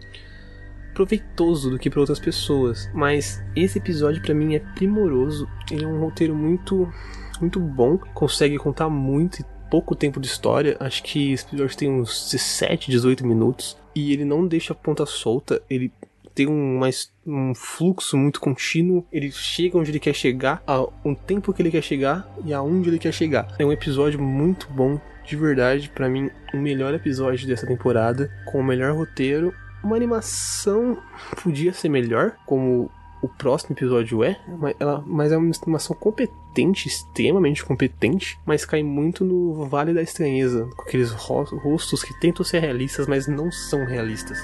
proveitoso 0.95 1.71
do 1.71 1.79
que 1.79 1.89
para 1.89 2.01
outras 2.01 2.19
pessoas. 2.19 2.91
Mas 2.93 3.43
esse 3.57 3.79
episódio 3.79 4.23
para 4.23 4.35
mim 4.35 4.55
é 4.55 4.59
primoroso. 4.59 5.49
Ele 5.71 5.85
é 5.85 5.89
um 5.89 6.01
roteiro 6.01 6.35
muito 6.35 6.93
muito 7.41 7.59
bom, 7.59 7.99
consegue 8.15 8.57
contar 8.59 8.89
muito 8.89 9.41
e 9.41 9.45
pouco 9.71 9.95
tempo 9.95 10.21
de 10.21 10.27
história. 10.27 10.77
Acho 10.81 11.03
que 11.03 11.33
esse 11.33 11.47
episódio 11.47 11.77
tem 11.77 11.91
uns 11.91 12.31
17, 12.31 12.91
18 12.91 13.27
minutos. 13.27 13.77
E 13.95 14.13
ele 14.13 14.25
não 14.25 14.47
deixa 14.47 14.73
a 14.73 14.77
ponta 14.77 15.05
solta, 15.07 15.61
ele 15.69 15.93
tem 16.35 16.47
um, 16.47 16.79
mais, 16.79 17.13
um 17.27 17.55
fluxo 17.55 18.17
muito 18.17 18.41
contínuo. 18.41 19.07
Ele 19.13 19.31
chega 19.31 19.79
onde 19.79 19.91
ele 19.91 20.01
quer 20.01 20.15
chegar, 20.15 20.63
a 20.67 20.83
um 21.05 21.15
tempo 21.15 21.53
que 21.53 21.63
ele 21.63 21.71
quer 21.71 21.83
chegar 21.83 22.29
e 22.45 22.53
aonde 22.53 22.89
ele 22.89 22.99
quer 22.99 23.13
chegar. 23.13 23.49
É 23.59 23.65
um 23.65 23.73
episódio 23.73 24.21
muito 24.21 24.69
bom, 24.71 25.01
de 25.25 25.37
verdade, 25.37 25.91
para 25.91 26.09
mim, 26.09 26.31
o 26.53 26.57
melhor 26.57 26.95
episódio 26.95 27.47
dessa 27.47 27.67
temporada, 27.67 28.31
com 28.47 28.61
o 28.61 28.65
melhor 28.65 28.95
roteiro. 28.95 29.55
Uma 29.83 29.97
animação 29.97 30.99
podia 31.43 31.73
ser 31.73 31.89
melhor, 31.89 32.37
como 32.47 32.91
o 33.23 33.29
próximo 33.29 33.75
episódio 33.75 34.25
é, 34.25 34.41
ela, 34.79 35.05
mas 35.07 35.31
é 35.31 35.37
uma 35.37 35.53
animação 35.63 35.95
competente, 35.95 36.89
extremamente 36.89 37.65
competente, 37.65 38.39
mas 38.47 38.65
cai 38.65 38.83
muito 38.83 39.25
no 39.25 39.67
Vale 39.67 39.93
da 39.93 40.03
Estranheza, 40.03 40.69
com 40.77 40.83
aqueles 40.83 41.11
rostos 41.11 42.03
que 42.03 42.19
tentam 42.19 42.45
ser 42.45 42.61
realistas, 42.61 43.07
mas 43.07 43.27
não 43.27 43.53
são 43.53 43.85
realistas. 43.85 44.39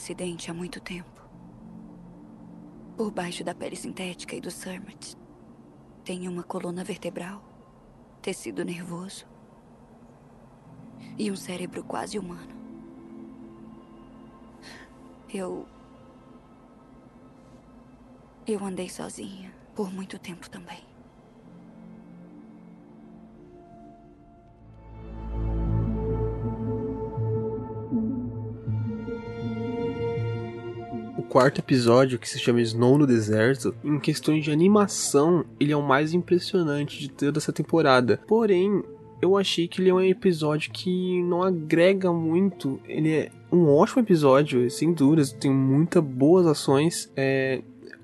Acidente 0.00 0.50
há 0.50 0.54
muito 0.54 0.80
tempo. 0.80 1.20
Por 2.96 3.10
baixo 3.10 3.44
da 3.44 3.54
pele 3.54 3.76
sintética 3.76 4.34
e 4.34 4.40
do 4.40 4.50
Surmat, 4.50 5.14
tem 6.02 6.26
uma 6.26 6.42
coluna 6.42 6.82
vertebral, 6.82 7.42
tecido 8.22 8.64
nervoso 8.64 9.26
e 11.18 11.30
um 11.30 11.36
cérebro 11.36 11.84
quase 11.84 12.18
humano. 12.18 12.58
Eu. 15.32 15.68
Eu 18.46 18.64
andei 18.64 18.88
sozinha 18.88 19.54
por 19.74 19.92
muito 19.92 20.18
tempo 20.18 20.48
também. 20.48 20.89
Quarto 31.40 31.60
episódio, 31.60 32.18
que 32.18 32.28
se 32.28 32.38
chama 32.38 32.60
Snow 32.60 32.98
no 32.98 33.06
Deserto, 33.06 33.74
em 33.82 33.98
questões 33.98 34.44
de 34.44 34.50
animação, 34.50 35.42
ele 35.58 35.72
é 35.72 35.76
o 35.76 35.80
mais 35.80 36.12
impressionante 36.12 37.00
de 37.00 37.08
toda 37.08 37.38
essa 37.38 37.50
temporada. 37.50 38.20
Porém, 38.28 38.82
eu 39.22 39.38
achei 39.38 39.66
que 39.66 39.80
ele 39.80 39.88
é 39.88 39.94
um 39.94 40.02
episódio 40.02 40.70
que 40.70 41.22
não 41.22 41.42
agrega 41.42 42.12
muito. 42.12 42.78
Ele 42.86 43.10
é 43.10 43.30
um 43.50 43.70
ótimo 43.70 44.02
episódio, 44.02 44.70
sem 44.70 44.92
dúvidas, 44.92 45.32
tem 45.32 45.50
muitas 45.50 46.04
boas 46.04 46.46
ações. 46.46 47.10
É, 47.16 47.62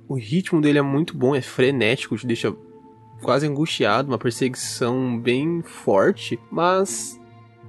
o 0.08 0.14
ritmo 0.14 0.62
dele 0.62 0.78
é 0.78 0.82
muito 0.82 1.14
bom, 1.14 1.36
é 1.36 1.42
frenético, 1.42 2.16
te 2.16 2.26
deixa 2.26 2.56
quase 3.20 3.46
angustiado, 3.46 4.08
uma 4.08 4.18
perseguição 4.18 5.20
bem 5.20 5.60
forte, 5.60 6.40
mas 6.50 7.20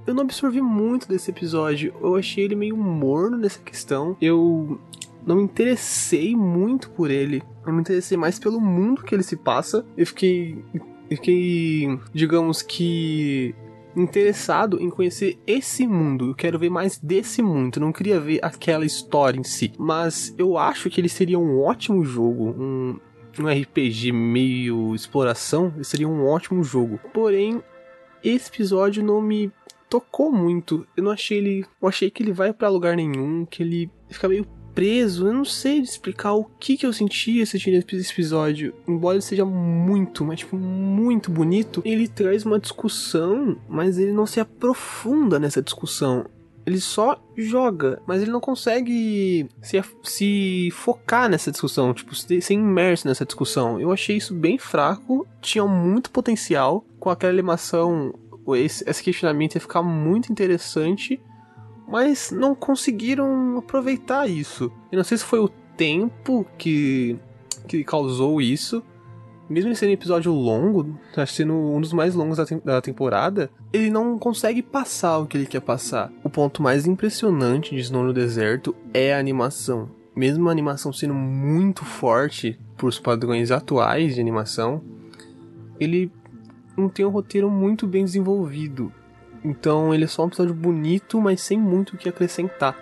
eu 0.06 0.14
não 0.14 0.22
absorvi 0.22 0.62
muito 0.62 1.06
desse 1.06 1.30
episódio. 1.30 1.92
Eu 2.00 2.16
achei 2.16 2.44
ele 2.44 2.54
meio 2.54 2.74
morno 2.74 3.36
nessa 3.36 3.58
questão. 3.58 4.16
Eu 4.18 4.80
não 5.28 5.36
me 5.36 5.42
interessei 5.42 6.34
muito 6.34 6.90
por 6.90 7.10
ele. 7.10 7.42
Eu 7.66 7.72
me 7.74 7.80
interessei 7.80 8.16
mais 8.16 8.38
pelo 8.38 8.58
mundo 8.58 9.02
que 9.02 9.14
ele 9.14 9.22
se 9.22 9.36
passa. 9.36 9.84
Eu 9.94 10.06
fiquei. 10.06 10.64
Eu 10.72 11.16
fiquei. 11.16 12.00
Digamos 12.14 12.62
que. 12.62 13.54
interessado 13.94 14.80
em 14.80 14.88
conhecer 14.88 15.38
esse 15.46 15.86
mundo. 15.86 16.30
Eu 16.30 16.34
quero 16.34 16.58
ver 16.58 16.70
mais 16.70 16.96
desse 16.96 17.42
mundo. 17.42 17.76
Eu 17.76 17.82
não 17.82 17.92
queria 17.92 18.18
ver 18.18 18.40
aquela 18.42 18.86
história 18.86 19.38
em 19.38 19.44
si. 19.44 19.70
Mas 19.78 20.34
eu 20.38 20.56
acho 20.56 20.88
que 20.88 20.98
ele 20.98 21.10
seria 21.10 21.38
um 21.38 21.60
ótimo 21.60 22.02
jogo. 22.02 22.54
Um, 22.58 22.98
um 23.38 23.46
RPG 23.46 24.12
meio 24.12 24.94
exploração. 24.94 25.74
Seria 25.82 26.08
um 26.08 26.24
ótimo 26.24 26.64
jogo. 26.64 26.98
Porém, 27.12 27.62
esse 28.24 28.48
episódio 28.48 29.04
não 29.04 29.20
me 29.20 29.52
tocou 29.90 30.32
muito. 30.32 30.86
Eu 30.96 31.04
não 31.04 31.10
achei 31.10 31.36
ele. 31.36 31.66
Eu 31.82 31.86
achei 31.86 32.10
que 32.10 32.22
ele 32.22 32.32
vai 32.32 32.50
para 32.50 32.70
lugar 32.70 32.96
nenhum. 32.96 33.44
Que 33.44 33.62
ele 33.62 33.90
fica 34.08 34.26
meio 34.26 34.46
preso. 34.78 35.26
Eu 35.26 35.34
não 35.34 35.44
sei 35.44 35.80
explicar 35.80 36.34
o 36.34 36.44
que, 36.44 36.76
que 36.76 36.86
eu 36.86 36.92
senti 36.92 37.42
assistindo 37.42 37.74
esse 37.74 38.12
episódio. 38.12 38.72
Embora 38.86 39.16
ele 39.16 39.22
seja 39.22 39.44
muito, 39.44 40.24
mas 40.24 40.38
tipo, 40.38 40.56
muito 40.56 41.32
bonito, 41.32 41.82
ele 41.84 42.06
traz 42.06 42.46
uma 42.46 42.60
discussão, 42.60 43.58
mas 43.68 43.98
ele 43.98 44.12
não 44.12 44.24
se 44.24 44.38
aprofunda 44.38 45.40
nessa 45.40 45.60
discussão. 45.60 46.26
Ele 46.64 46.78
só 46.78 47.20
joga, 47.36 48.00
mas 48.06 48.22
ele 48.22 48.30
não 48.30 48.40
consegue 48.40 49.48
se, 49.60 49.82
se 50.04 50.68
focar 50.70 51.28
nessa 51.28 51.50
discussão, 51.50 51.92
tipo, 51.92 52.14
ser 52.14 52.52
imerso 52.52 53.08
nessa 53.08 53.24
discussão. 53.24 53.80
Eu 53.80 53.90
achei 53.90 54.16
isso 54.16 54.32
bem 54.32 54.58
fraco, 54.58 55.26
tinha 55.40 55.66
muito 55.66 56.08
potencial 56.08 56.84
com 57.00 57.10
aquela 57.10 57.32
animação. 57.32 58.14
Esse, 58.54 58.88
esse 58.88 59.02
questionamento 59.02 59.56
ia 59.56 59.60
ficar 59.60 59.82
muito 59.82 60.30
interessante 60.30 61.20
mas 61.88 62.30
não 62.30 62.54
conseguiram 62.54 63.58
aproveitar 63.58 64.28
isso. 64.28 64.70
Eu 64.92 64.98
não 64.98 65.04
sei 65.04 65.16
se 65.16 65.24
foi 65.24 65.38
o 65.38 65.48
tempo 65.76 66.46
que, 66.58 67.18
que 67.66 67.82
causou 67.82 68.40
isso. 68.40 68.82
Mesmo 69.48 69.74
sendo 69.74 69.88
um 69.88 69.94
episódio 69.94 70.30
longo, 70.30 70.98
acho 71.16 71.32
sendo 71.32 71.54
um 71.54 71.80
dos 71.80 71.94
mais 71.94 72.14
longos 72.14 72.36
da, 72.36 72.44
te 72.44 72.56
da 72.56 72.82
temporada, 72.82 73.50
ele 73.72 73.88
não 73.88 74.18
consegue 74.18 74.62
passar 74.62 75.18
o 75.18 75.26
que 75.26 75.38
ele 75.38 75.46
quer 75.46 75.62
passar. 75.62 76.12
O 76.22 76.28
ponto 76.28 76.62
mais 76.62 76.86
impressionante 76.86 77.74
de 77.74 77.80
Snow 77.80 78.04
no 78.04 78.12
Deserto 78.12 78.76
é 78.92 79.14
a 79.14 79.18
animação. 79.18 79.88
Mesmo 80.14 80.48
a 80.48 80.52
animação 80.52 80.92
sendo 80.92 81.14
muito 81.14 81.82
forte 81.86 82.58
por 82.76 82.88
os 82.88 82.98
padrões 82.98 83.50
atuais 83.50 84.16
de 84.16 84.20
animação, 84.20 84.82
ele 85.80 86.12
não 86.76 86.90
tem 86.90 87.06
um 87.06 87.10
roteiro 87.10 87.50
muito 87.50 87.86
bem 87.86 88.04
desenvolvido. 88.04 88.92
Então 89.44 89.94
ele 89.94 90.04
é 90.04 90.06
só 90.06 90.24
um 90.24 90.26
episódio 90.26 90.54
bonito, 90.54 91.20
mas 91.20 91.40
sem 91.40 91.58
muito 91.58 91.94
o 91.94 91.96
que 91.96 92.08
acrescentar. 92.08 92.76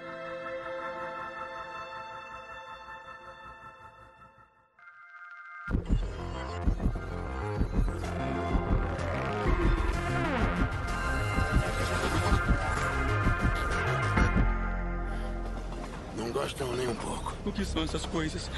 Não 16.17 16.33
gostam 16.33 16.73
nem 16.75 16.89
um 16.89 16.95
pouco. 16.95 17.35
O 17.45 17.53
que 17.53 17.65
são 17.65 17.83
essas 17.83 18.07
coisas? 18.07 18.51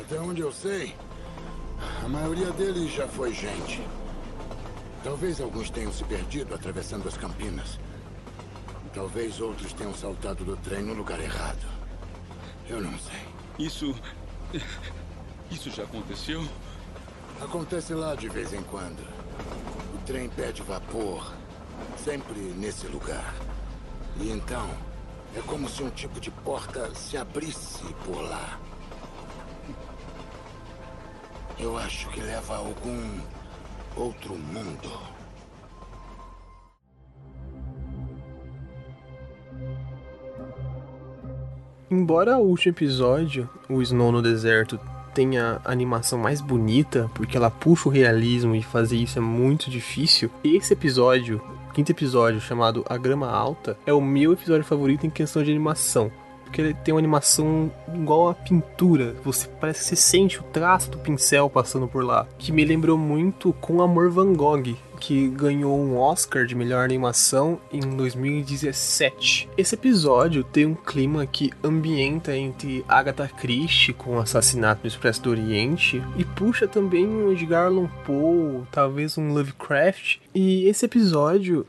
Até 0.00 0.18
onde 0.20 0.42
eu 0.42 0.52
sei, 0.52 0.94
a 2.04 2.08
maioria 2.08 2.50
deles 2.50 2.92
já 2.92 3.06
foi 3.06 3.32
gente. 3.32 3.82
Talvez 5.04 5.38
alguns 5.38 5.68
tenham 5.68 5.92
se 5.92 6.02
perdido 6.04 6.54
atravessando 6.54 7.06
as 7.06 7.14
campinas. 7.18 7.78
Talvez 8.94 9.38
outros 9.38 9.74
tenham 9.74 9.92
saltado 9.92 10.46
do 10.46 10.56
trem 10.56 10.82
no 10.82 10.94
lugar 10.94 11.20
errado. 11.20 11.66
Eu 12.66 12.80
não 12.80 12.98
sei. 12.98 13.20
Isso. 13.58 13.94
Isso 15.50 15.70
já 15.70 15.82
aconteceu? 15.82 16.42
Acontece 17.38 17.92
lá 17.92 18.14
de 18.14 18.30
vez 18.30 18.54
em 18.54 18.62
quando. 18.62 19.00
O 19.94 19.98
trem 20.06 20.30
pede 20.30 20.62
vapor. 20.62 21.34
Sempre 22.02 22.40
nesse 22.56 22.86
lugar. 22.86 23.34
E 24.16 24.30
então, 24.30 24.70
é 25.36 25.40
como 25.42 25.68
se 25.68 25.82
um 25.82 25.90
tipo 25.90 26.18
de 26.18 26.30
porta 26.30 26.94
se 26.94 27.18
abrisse 27.18 27.84
por 28.06 28.22
lá. 28.22 28.58
Eu 31.58 31.76
acho 31.76 32.08
que 32.08 32.20
leva 32.20 32.54
a 32.54 32.58
algum 32.58 33.20
outro 33.96 34.34
mundo. 34.34 35.14
Embora 41.90 42.38
o 42.38 42.42
último 42.42 42.72
episódio, 42.72 43.48
o 43.68 43.80
Snow 43.80 44.10
no 44.10 44.20
Deserto, 44.20 44.80
tenha 45.14 45.60
a 45.64 45.70
animação 45.70 46.18
mais 46.18 46.40
bonita, 46.40 47.08
porque 47.14 47.36
ela 47.36 47.50
puxa 47.50 47.88
o 47.88 47.92
realismo 47.92 48.56
e 48.56 48.62
fazer 48.62 48.96
isso 48.96 49.18
é 49.18 49.22
muito 49.22 49.70
difícil, 49.70 50.28
esse 50.42 50.72
episódio, 50.72 51.40
quinto 51.72 51.92
episódio, 51.92 52.40
chamado 52.40 52.84
A 52.88 52.96
Grama 52.96 53.30
Alta, 53.30 53.78
é 53.86 53.92
o 53.92 54.00
meu 54.00 54.32
episódio 54.32 54.64
favorito 54.64 55.06
em 55.06 55.10
questão 55.10 55.42
de 55.44 55.50
animação 55.50 56.10
porque 56.54 56.62
ele 56.62 56.74
tem 56.74 56.94
uma 56.94 57.00
animação 57.00 57.68
igual 57.92 58.28
a 58.28 58.34
pintura. 58.34 59.16
Você 59.24 59.48
parece 59.60 59.80
que 59.80 59.86
você 59.86 59.96
sente 59.96 60.38
o 60.38 60.44
traço 60.44 60.88
do 60.88 60.98
pincel 60.98 61.50
passando 61.50 61.88
por 61.88 62.04
lá. 62.04 62.28
Que 62.38 62.52
me 62.52 62.64
lembrou 62.64 62.96
muito 62.96 63.52
com 63.54 63.82
Amor 63.82 64.08
Van 64.08 64.32
Gogh, 64.32 64.76
que 65.00 65.26
ganhou 65.30 65.76
um 65.76 65.98
Oscar 65.98 66.46
de 66.46 66.54
melhor 66.54 66.84
animação 66.84 67.58
em 67.72 67.80
2017. 67.80 69.48
Esse 69.58 69.74
episódio 69.74 70.44
tem 70.44 70.64
um 70.64 70.76
clima 70.76 71.26
que 71.26 71.50
ambienta 71.60 72.36
entre 72.36 72.84
Agatha 72.88 73.26
Christie 73.26 73.92
com 73.92 74.14
o 74.14 74.20
assassinato 74.20 74.82
no 74.84 74.88
Expresso 74.88 75.22
do 75.22 75.30
Oriente 75.30 76.00
e 76.16 76.24
puxa 76.24 76.68
também 76.68 77.04
um 77.04 77.32
Edgar 77.32 77.66
Allan 77.66 77.90
Poe, 78.06 78.62
talvez 78.70 79.18
um 79.18 79.32
Lovecraft. 79.32 80.18
E 80.32 80.68
esse 80.68 80.86
episódio 80.86 81.66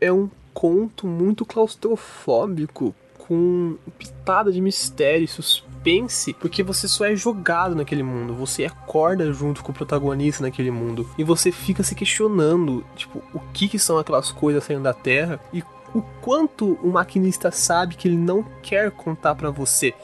é 0.00 0.12
um 0.12 0.30
conto 0.54 1.08
muito 1.08 1.44
claustrofóbico 1.44 2.94
com 3.28 3.76
pitada 3.98 4.50
de 4.50 4.58
mistério 4.58 5.24
e 5.24 5.28
suspense, 5.28 6.32
porque 6.32 6.62
você 6.62 6.88
só 6.88 7.04
é 7.04 7.14
jogado 7.14 7.74
naquele 7.74 8.02
mundo, 8.02 8.34
você 8.34 8.64
acorda 8.64 9.30
junto 9.30 9.62
com 9.62 9.70
o 9.70 9.74
protagonista 9.74 10.42
naquele 10.42 10.70
mundo 10.70 11.08
e 11.18 11.22
você 11.22 11.52
fica 11.52 11.82
se 11.82 11.94
questionando, 11.94 12.82
tipo, 12.96 13.22
o 13.34 13.38
que, 13.52 13.68
que 13.68 13.78
são 13.78 13.98
aquelas 13.98 14.32
coisas 14.32 14.64
saindo 14.64 14.82
da 14.82 14.94
Terra 14.94 15.38
e 15.52 15.62
o 15.94 16.00
quanto 16.22 16.78
o 16.82 16.88
maquinista 16.88 17.50
sabe 17.50 17.96
que 17.96 18.08
ele 18.08 18.16
não 18.16 18.42
quer 18.62 18.90
contar 18.90 19.34
para 19.34 19.50
você. 19.50 19.94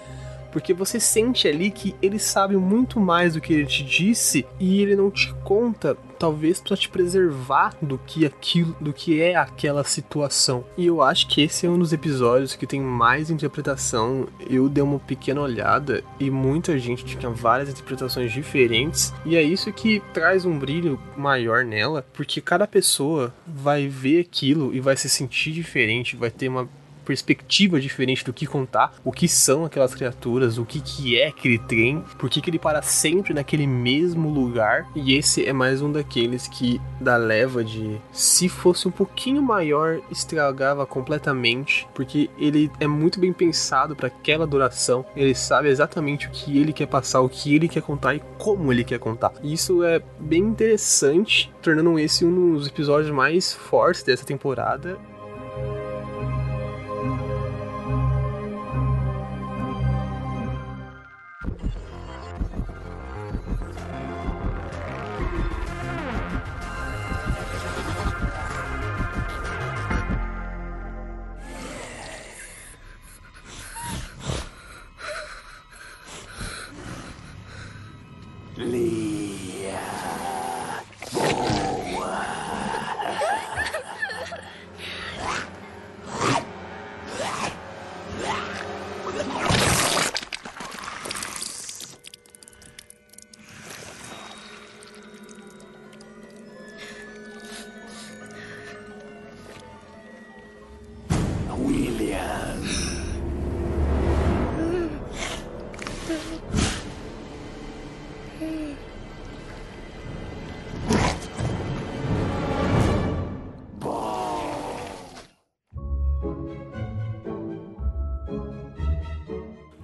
Porque 0.53 0.73
você 0.73 1.01
sente 1.01 1.49
ali 1.49 1.71
que 1.71 1.97
ele 2.01 2.19
sabe 2.19 2.57
muito 2.57 3.01
mais 3.01 3.35
do 3.35 3.41
que 3.41 3.53
ele 3.53 3.67
te 3.67 3.83
disse 3.83 4.47
e 4.61 4.81
ele 4.81 4.95
não 4.95 5.11
te 5.11 5.35
conta, 5.43 5.97
talvez 6.19 6.61
para 6.61 6.77
te 6.77 6.89
preservar 6.89 7.77
do 7.81 7.99
que 7.99 8.25
aquilo, 8.25 8.77
do 8.81 8.93
que 8.93 9.21
é 9.21 9.37
aquela 9.37 9.85
situação. 9.85 10.65
E 10.77 10.87
eu 10.87 11.03
acho 11.03 11.29
que 11.29 11.43
esse 11.43 11.67
é 11.67 11.71
um 11.71 11.79
dos 11.79 11.93
episódios 11.93 12.55
que 12.57 12.67
tem 12.67 12.81
mais 12.81 13.31
interpretação. 13.31 14.27
Eu 14.49 14.69
dei 14.69 14.83
uma 14.83 14.99
pequena 14.99 15.41
olhada 15.41 16.03
e 16.19 16.31
muita 16.31 16.79
gente 16.79 17.05
tinha 17.05 17.31
várias 17.31 17.69
interpretações 17.69 18.33
diferentes, 18.33 19.13
e 19.25 19.37
é 19.37 19.43
isso 19.43 19.73
que 19.73 20.03
traz 20.13 20.45
um 20.45 20.59
brilho 20.59 20.99
maior 21.17 21.65
nela, 21.65 22.07
porque 22.13 22.41
cada 22.41 22.67
pessoa 22.67 23.35
vai 23.47 23.89
ver 23.89 24.21
aquilo 24.21 24.75
e 24.75 24.81
vai 24.81 24.97
se 24.97 25.09
sentir 25.09 25.53
diferente, 25.53 26.17
vai 26.17 26.31
ter 26.31 26.49
uma 26.49 26.69
perspectiva 27.05 27.81
diferente 27.81 28.25
do 28.25 28.33
que 28.33 28.47
contar, 28.47 28.95
o 29.05 29.13
que 29.13 29.29
são 29.29 29.65
aquelas 29.65 29.95
criaturas, 29.95 30.59
o 30.59 30.65
que, 30.65 30.81
que 30.81 31.19
é 31.19 31.29
aquele 31.29 31.59
trem, 31.59 32.03
por 32.19 32.29
que, 32.29 32.41
que 32.41 32.51
ele 32.51 32.59
para 32.59 32.83
sempre 32.83 33.35
naquele 33.35 33.67
mesmo 33.67 34.29
lugar. 34.29 34.87
E 34.95 35.15
esse 35.15 35.47
é 35.47 35.53
mais 35.53 35.83
um 35.83 35.93
daqueles 35.93 36.49
que, 36.49 36.81
da 37.01 37.17
leva 37.17 37.63
de 37.63 38.01
se 38.13 38.49
fosse 38.49 38.89
um 38.89 38.91
pouquinho 38.91 39.43
maior, 39.43 40.01
estragava 40.11 40.87
completamente, 40.87 41.87
porque 41.95 42.31
ele 42.39 42.71
é 42.81 42.87
muito 42.87 43.21
bem 43.21 43.33
pensado 43.33 43.95
para 43.95 44.09
aquela 44.09 44.47
duração, 44.47 45.05
ele 45.15 45.35
sabe 45.35 45.69
exatamente 45.69 46.27
o 46.27 46.31
que 46.31 46.59
ele 46.59 46.73
quer 46.73 46.87
passar, 46.87 47.21
o 47.21 47.29
que 47.29 47.55
ele 47.55 47.69
quer 47.69 47.83
contar 47.83 48.15
e 48.15 48.23
como 48.39 48.73
ele 48.73 48.85
quer 48.85 48.99
contar. 48.99 49.33
E 49.43 49.53
isso 49.53 49.83
é 49.83 50.01
bem 50.19 50.43
interessante, 50.43 51.53
tornando 51.63 51.99
esse 51.99 52.25
um 52.25 52.55
dos 52.55 52.67
episódios 52.67 53.11
mais 53.11 53.53
fortes 53.53 54.03
dessa 54.03 54.25
temporada 54.25 54.99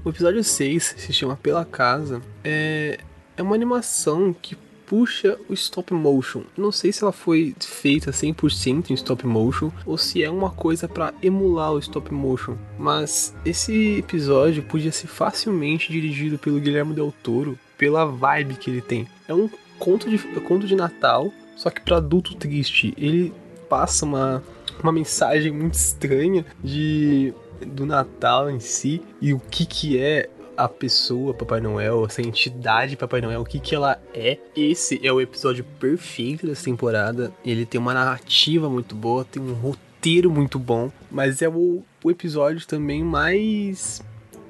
O 0.03 0.13
episódio 0.13 0.43
6 0.43 0.95
se 0.99 1.13
chama 1.13 1.37
Pela 1.37 1.65
Casa. 1.65 2.21
É, 2.43 2.99
é 3.37 3.43
uma 3.43 3.55
animação 3.55 4.33
que 4.33 4.57
puxa 4.91 5.39
o 5.49 5.55
stop 5.55 5.95
motion. 5.95 6.43
Não 6.59 6.73
sei 6.73 6.91
se 6.91 7.05
ela 7.05 7.13
foi 7.13 7.55
feita 7.61 8.11
100% 8.11 8.91
em 8.91 8.95
stop 8.95 9.25
motion 9.25 9.71
ou 9.87 9.97
se 9.97 10.21
é 10.21 10.29
uma 10.29 10.51
coisa 10.51 10.89
para 10.89 11.15
emular 11.23 11.73
o 11.73 11.79
stop 11.79 12.13
motion, 12.13 12.57
mas 12.77 13.33
esse 13.45 13.99
episódio 13.99 14.65
podia 14.65 14.91
ser 14.91 15.07
facilmente 15.07 15.93
dirigido 15.93 16.37
pelo 16.37 16.59
Guilherme 16.59 16.93
Del 16.93 17.15
Toro 17.23 17.57
pela 17.79 18.05
vibe 18.05 18.57
que 18.57 18.69
ele 18.69 18.81
tem. 18.81 19.07
É 19.29 19.33
um 19.33 19.49
conto 19.79 20.11
de, 20.11 20.17
é 20.17 20.39
um 20.39 20.43
conto 20.43 20.67
de 20.67 20.75
Natal, 20.75 21.33
só 21.55 21.71
que 21.71 21.81
para 21.81 21.99
adulto 21.99 22.35
triste. 22.35 22.93
Ele 22.99 23.33
passa 23.69 24.05
uma, 24.05 24.43
uma 24.83 24.91
mensagem 24.91 25.53
muito 25.53 25.75
estranha 25.75 26.45
de 26.65 27.33
do 27.65 27.87
Natal 27.87 28.51
em 28.51 28.59
si 28.59 29.03
e 29.21 29.35
o 29.35 29.39
que 29.39 29.67
que 29.67 29.99
é 29.99 30.31
a 30.61 30.69
pessoa 30.69 31.33
Papai 31.33 31.61
Noel, 31.61 32.05
essa 32.05 32.21
entidade 32.21 32.97
Papai 32.97 33.23
Noel, 33.23 33.41
o 33.41 33.45
que 33.45 33.59
que 33.59 33.75
ela 33.75 33.99
é. 34.13 34.39
Esse 34.55 35.01
é 35.03 35.11
o 35.11 35.21
episódio 35.21 35.65
perfeito 35.79 36.47
dessa 36.47 36.65
temporada. 36.65 37.33
Ele 37.45 37.65
tem 37.65 37.81
uma 37.81 37.95
narrativa 37.95 38.69
muito 38.69 38.95
boa, 38.95 39.25
tem 39.25 39.43
um 39.43 39.55
roteiro 39.55 40.31
muito 40.31 40.59
bom, 40.59 40.93
mas 41.11 41.41
é 41.41 41.49
o, 41.49 41.83
o 42.05 42.11
episódio 42.11 42.67
também 42.67 43.03
mais 43.03 44.03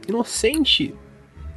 inocente 0.09 0.95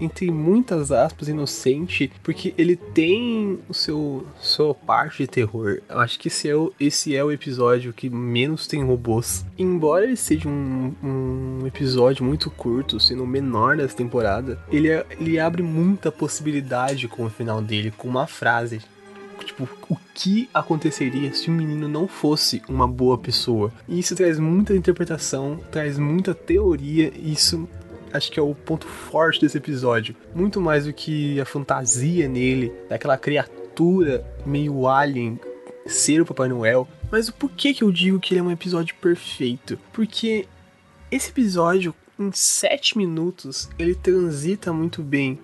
entre 0.04 0.30
muitas 0.32 0.92
aspas, 0.92 1.28
inocente, 1.28 2.12
porque 2.22 2.54
ele 2.58 2.76
tem 2.76 3.60
o 3.70 3.74
seu 3.74 4.26
sua 4.40 4.74
parte 4.74 5.24
de 5.24 5.28
terror. 5.28 5.82
Eu 5.90 6.00
acho 6.00 6.20
que 6.20 6.28
esse 6.28 6.50
é 6.50 6.56
o, 6.56 6.72
esse 6.80 7.16
é 7.16 7.24
o 7.24 7.32
episódio 7.32 7.94
que 7.94 8.10
menos 8.10 8.68
tem 8.68 8.84
robôs. 8.84 9.46
Embora 9.58 10.06
ele 10.06 10.16
seja 10.16 10.48
um, 10.48 10.94
um 11.04 11.68
episódio 11.68 12.26
muito 12.26 12.50
curto, 12.50 13.00
sendo 13.00 13.24
o 13.24 13.28
menor 13.28 13.78
dessa 13.78 13.96
temporada, 13.96 14.60
ele, 14.70 14.90
é, 14.90 15.06
ele 15.20 15.40
abre 15.40 15.62
muita 15.62 16.12
possibilidade 16.12 17.08
com 17.08 17.26
o 17.26 17.30
final 17.30 17.62
dele, 17.62 17.92
com 17.92 18.08
uma 18.08 18.28
frase 18.28 18.82
tipo, 19.44 19.68
o 19.90 19.98
que 20.14 20.50
aconteceria 20.54 21.34
se 21.34 21.50
o 21.50 21.52
menino 21.52 21.88
não 21.88 22.08
fosse 22.08 22.62
uma 22.68 22.88
boa 22.88 23.18
pessoa? 23.18 23.72
E 23.88 24.00
isso 24.00 24.16
traz 24.16 24.40
muita 24.40 24.76
interpretação, 24.76 25.60
traz 25.72 26.00
muita 26.00 26.34
teoria, 26.34 27.12
e 27.16 27.34
isso 27.34 27.68
acho 28.14 28.32
que 28.32 28.40
é 28.40 28.44
o 28.44 28.54
ponto 28.54 28.88
forte 28.88 29.42
desse 29.42 29.58
episódio. 29.58 30.16
Muito 30.34 30.62
mais 30.62 30.86
do 30.86 30.94
que 30.94 31.40
a 31.42 31.46
fantasia 31.46 32.28
nele, 32.28 32.72
daquela 32.88 33.18
criatura 33.18 34.26
meio 34.46 34.88
alien 34.88 35.40
ser 35.86 36.22
o 36.22 36.26
Papai 36.26 36.48
Noel. 36.48 36.88
Mas 37.12 37.28
o 37.28 37.34
porquê 37.34 37.74
que 37.74 37.84
eu 37.84 37.92
digo 37.92 38.20
que 38.20 38.34
ele 38.34 38.40
é 38.40 38.44
um 38.44 38.52
episódio 38.52 38.96
perfeito? 38.96 39.78
Porque 39.92 40.48
esse 41.12 41.30
episódio, 41.30 41.94
em 42.18 42.32
7 42.32 42.98
minutos, 42.98 43.70
ele 43.78 43.96
transita 43.96 44.72
muito 44.72 45.02
bem 45.02 45.40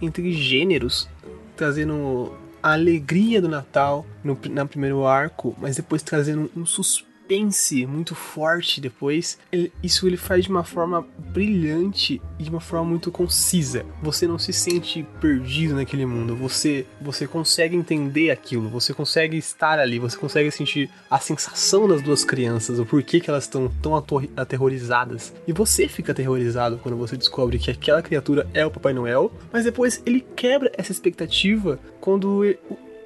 entre 0.00 0.32
gêneros, 0.32 1.08
trazendo 1.56 2.32
a 2.62 2.72
alegria 2.72 3.40
do 3.40 3.48
Natal 3.48 4.06
no, 4.22 4.38
no 4.50 4.68
primeiro 4.68 5.04
arco, 5.04 5.54
mas 5.60 5.76
depois 5.76 6.02
trazendo 6.02 6.50
um 6.56 6.64
suspense 6.64 7.11
suspense 7.22 7.86
muito 7.86 8.14
forte 8.14 8.80
depois. 8.80 9.38
Ele, 9.50 9.72
isso 9.82 10.06
ele 10.06 10.16
faz 10.16 10.44
de 10.44 10.50
uma 10.50 10.64
forma 10.64 11.06
brilhante 11.18 12.20
e 12.38 12.42
de 12.42 12.50
uma 12.50 12.60
forma 12.60 12.84
muito 12.84 13.10
concisa. 13.10 13.84
Você 14.02 14.26
não 14.26 14.38
se 14.38 14.52
sente 14.52 15.06
perdido 15.20 15.74
naquele 15.74 16.04
mundo. 16.04 16.36
Você 16.36 16.86
você 17.00 17.26
consegue 17.26 17.76
entender 17.76 18.30
aquilo. 18.30 18.68
Você 18.68 18.92
consegue 18.92 19.36
estar 19.36 19.78
ali. 19.78 19.98
Você 19.98 20.16
consegue 20.16 20.50
sentir 20.50 20.90
a 21.10 21.18
sensação 21.18 21.88
das 21.88 22.02
duas 22.02 22.24
crianças, 22.24 22.78
o 22.78 22.86
porquê 22.86 23.20
que 23.20 23.30
elas 23.30 23.44
estão 23.44 23.70
tão 23.80 23.92
aterrorizadas. 24.36 25.32
E 25.46 25.52
você 25.52 25.88
fica 25.88 26.12
aterrorizado 26.12 26.78
quando 26.78 26.96
você 26.96 27.16
descobre 27.16 27.58
que 27.58 27.70
aquela 27.70 28.02
criatura 28.02 28.48
é 28.52 28.64
o 28.66 28.70
Papai 28.70 28.92
Noel. 28.92 29.32
Mas 29.52 29.64
depois 29.64 30.02
ele 30.04 30.24
quebra 30.36 30.70
essa 30.76 30.92
expectativa 30.92 31.78
quando 32.00 32.44
ele, 32.44 32.58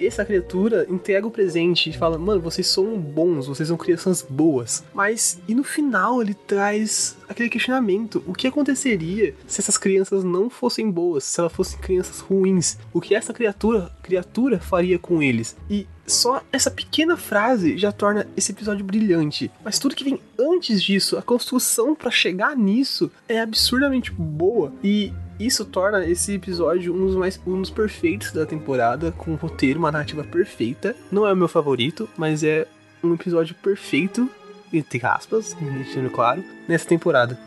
essa 0.05 0.25
criatura 0.25 0.85
entrega 0.89 1.25
o 1.25 1.31
presente 1.31 1.89
e 1.89 1.93
fala: 1.93 2.17
Mano, 2.17 2.41
vocês 2.41 2.67
são 2.67 2.97
bons, 2.97 3.47
vocês 3.47 3.67
são 3.67 3.77
crianças 3.77 4.25
boas. 4.27 4.83
Mas, 4.93 5.39
e 5.47 5.55
no 5.55 5.63
final 5.63 6.21
ele 6.21 6.33
traz 6.33 7.17
aquele 7.27 7.49
questionamento: 7.49 8.23
o 8.27 8.33
que 8.33 8.47
aconteceria 8.47 9.33
se 9.47 9.61
essas 9.61 9.77
crianças 9.77 10.23
não 10.23 10.49
fossem 10.49 10.89
boas, 10.89 11.23
se 11.23 11.39
elas 11.39 11.53
fossem 11.53 11.79
crianças 11.79 12.19
ruins? 12.19 12.77
O 12.93 13.01
que 13.01 13.15
essa 13.15 13.33
criatura, 13.33 13.91
criatura 14.03 14.59
faria 14.59 14.99
com 14.99 15.21
eles? 15.21 15.55
E 15.69 15.87
só 16.05 16.41
essa 16.51 16.71
pequena 16.71 17.17
frase 17.17 17.77
já 17.77 17.91
torna 17.91 18.25
esse 18.35 18.51
episódio 18.51 18.85
brilhante. 18.85 19.51
Mas 19.63 19.77
tudo 19.77 19.95
que 19.95 20.05
vem 20.05 20.19
antes 20.39 20.81
disso, 20.81 21.17
a 21.17 21.21
construção 21.21 21.93
para 21.93 22.09
chegar 22.09 22.55
nisso 22.55 23.11
é 23.27 23.41
absurdamente 23.41 24.11
boa. 24.11 24.73
E 24.83 25.11
isso 25.39 25.65
torna 25.65 26.05
esse 26.05 26.33
episódio 26.33 26.93
um 26.93 27.05
dos 27.05 27.15
mais 27.15 27.39
um 27.45 27.61
dos 27.61 27.69
perfeitos 27.69 28.31
da 28.31 28.45
temporada, 28.45 29.11
com 29.11 29.31
um 29.31 29.35
roteiro, 29.35 29.79
uma 29.79 29.91
narrativa 29.91 30.23
perfeita. 30.23 30.95
Não 31.11 31.27
é 31.27 31.33
o 31.33 31.35
meu 31.35 31.47
favorito, 31.47 32.09
mas 32.17 32.43
é 32.43 32.67
um 33.03 33.13
episódio 33.13 33.55
perfeito, 33.55 34.29
entre 34.73 35.05
aspas, 35.05 35.55
deixando 35.59 36.09
claro, 36.09 36.43
nessa 36.67 36.87
temporada. 36.87 37.37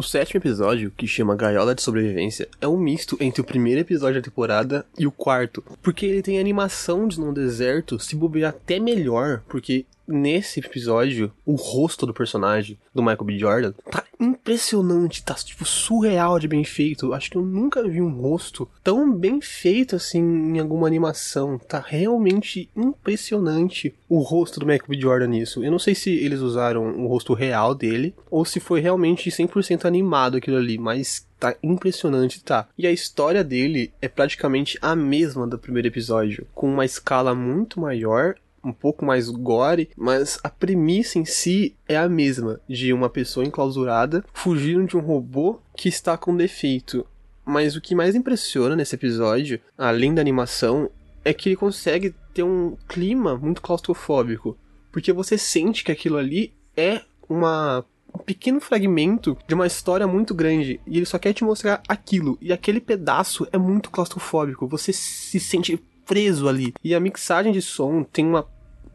O 0.00 0.02
sétimo 0.02 0.40
episódio, 0.40 0.90
que 0.96 1.06
chama 1.06 1.36
Gaiola 1.36 1.74
de 1.74 1.82
Sobrevivência, 1.82 2.48
é 2.58 2.66
um 2.66 2.78
misto 2.78 3.18
entre 3.20 3.42
o 3.42 3.44
primeiro 3.44 3.82
episódio 3.82 4.14
da 4.14 4.24
temporada 4.24 4.86
e 4.98 5.06
o 5.06 5.12
quarto, 5.12 5.62
porque 5.82 6.06
ele 6.06 6.22
tem 6.22 6.40
animação 6.40 7.06
de 7.06 7.20
no 7.20 7.34
deserto 7.34 7.98
se 7.98 8.16
bobear 8.16 8.48
até 8.48 8.80
melhor, 8.80 9.42
porque 9.46 9.84
nesse 10.12 10.60
episódio, 10.60 11.32
o 11.44 11.54
rosto 11.54 12.06
do 12.06 12.14
personagem, 12.14 12.78
do 12.94 13.02
Michael 13.02 13.24
B. 13.24 13.38
Jordan, 13.38 13.72
tá 13.90 14.04
impressionante, 14.18 15.24
tá 15.24 15.34
tipo 15.34 15.64
surreal 15.64 16.38
de 16.38 16.46
bem 16.46 16.64
feito. 16.64 17.14
Acho 17.14 17.30
que 17.30 17.36
eu 17.36 17.42
nunca 17.42 17.86
vi 17.86 18.02
um 18.02 18.10
rosto 18.10 18.68
tão 18.82 19.10
bem 19.12 19.40
feito 19.40 19.96
assim 19.96 20.20
em 20.20 20.58
alguma 20.58 20.86
animação. 20.86 21.58
Tá 21.58 21.82
realmente 21.84 22.68
impressionante 22.76 23.94
o 24.08 24.20
rosto 24.20 24.60
do 24.60 24.66
Michael 24.66 24.88
B. 24.88 25.00
Jordan 25.00 25.28
nisso. 25.28 25.64
Eu 25.64 25.70
não 25.70 25.78
sei 25.78 25.94
se 25.94 26.10
eles 26.10 26.40
usaram 26.40 27.02
o 27.02 27.06
rosto 27.06 27.32
real 27.32 27.74
dele 27.74 28.14
ou 28.30 28.44
se 28.44 28.60
foi 28.60 28.80
realmente 28.80 29.30
100% 29.30 29.84
animado 29.84 30.36
aquilo 30.36 30.56
ali, 30.56 30.76
mas 30.76 31.26
tá 31.38 31.56
impressionante, 31.62 32.44
tá? 32.44 32.68
E 32.76 32.86
a 32.86 32.92
história 32.92 33.42
dele 33.42 33.92
é 34.02 34.08
praticamente 34.08 34.78
a 34.82 34.94
mesma 34.94 35.46
do 35.46 35.58
primeiro 35.58 35.88
episódio, 35.88 36.46
com 36.54 36.70
uma 36.70 36.84
escala 36.84 37.34
muito 37.34 37.80
maior 37.80 38.34
um 38.62 38.72
pouco 38.72 39.04
mais 39.04 39.28
gore, 39.28 39.90
mas 39.96 40.38
a 40.42 40.48
premissa 40.48 41.18
em 41.18 41.24
si 41.24 41.74
é 41.88 41.96
a 41.96 42.08
mesma, 42.08 42.60
de 42.68 42.92
uma 42.92 43.08
pessoa 43.08 43.44
enclausurada 43.44 44.24
fugindo 44.32 44.86
de 44.86 44.96
um 44.96 45.00
robô 45.00 45.60
que 45.76 45.88
está 45.88 46.16
com 46.16 46.36
defeito. 46.36 47.06
Mas 47.44 47.74
o 47.74 47.80
que 47.80 47.94
mais 47.94 48.14
impressiona 48.14 48.76
nesse 48.76 48.94
episódio, 48.94 49.60
além 49.76 50.14
da 50.14 50.20
animação, 50.20 50.90
é 51.24 51.32
que 51.32 51.48
ele 51.48 51.56
consegue 51.56 52.14
ter 52.32 52.42
um 52.42 52.76
clima 52.88 53.36
muito 53.36 53.60
claustrofóbico, 53.60 54.56
porque 54.92 55.12
você 55.12 55.36
sente 55.36 55.82
que 55.82 55.92
aquilo 55.92 56.16
ali 56.16 56.52
é 56.76 57.02
uma 57.28 57.84
um 58.12 58.18
pequeno 58.18 58.60
fragmento 58.60 59.38
de 59.46 59.54
uma 59.54 59.66
história 59.66 60.06
muito 60.06 60.34
grande 60.34 60.80
e 60.84 60.96
ele 60.96 61.06
só 61.06 61.18
quer 61.18 61.32
te 61.32 61.44
mostrar 61.44 61.80
aquilo 61.88 62.36
e 62.40 62.52
aquele 62.52 62.80
pedaço 62.80 63.46
é 63.52 63.58
muito 63.58 63.90
claustrofóbico. 63.90 64.66
Você 64.66 64.92
se 64.92 65.38
sente 65.38 65.80
preso 66.10 66.48
ali. 66.48 66.74
E 66.82 66.92
a 66.92 66.98
mixagem 66.98 67.52
de 67.52 67.62
som 67.62 68.02
tem 68.02 68.26
uma 68.26 68.44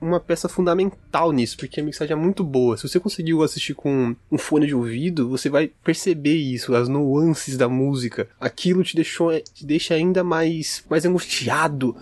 uma 0.02 0.20
peça 0.20 0.50
fundamental 0.50 1.32
nisso, 1.32 1.58
porque 1.58 1.80
a 1.80 1.84
mixagem 1.84 2.14
é 2.14 2.16
muito 2.16 2.44
boa. 2.44 2.76
Se 2.76 2.88
você 2.88 3.00
conseguiu 3.00 3.42
assistir 3.42 3.74
com 3.74 4.14
um 4.30 4.38
fone 4.38 4.68
de 4.68 4.76
ouvido, 4.76 5.30
você 5.30 5.50
vai 5.50 5.72
perceber 5.84 6.36
isso, 6.36 6.76
as 6.76 6.90
nuances 6.90 7.58
da 7.58 7.70
música. 7.70 8.28
Aquilo 8.40 8.84
te 8.84 8.94
deixou 8.94 9.32
te 9.40 9.66
deixa 9.66 9.96
ainda 9.96 10.24
mais 10.24 10.84
mais 10.90 11.06
angustiado 11.06 11.96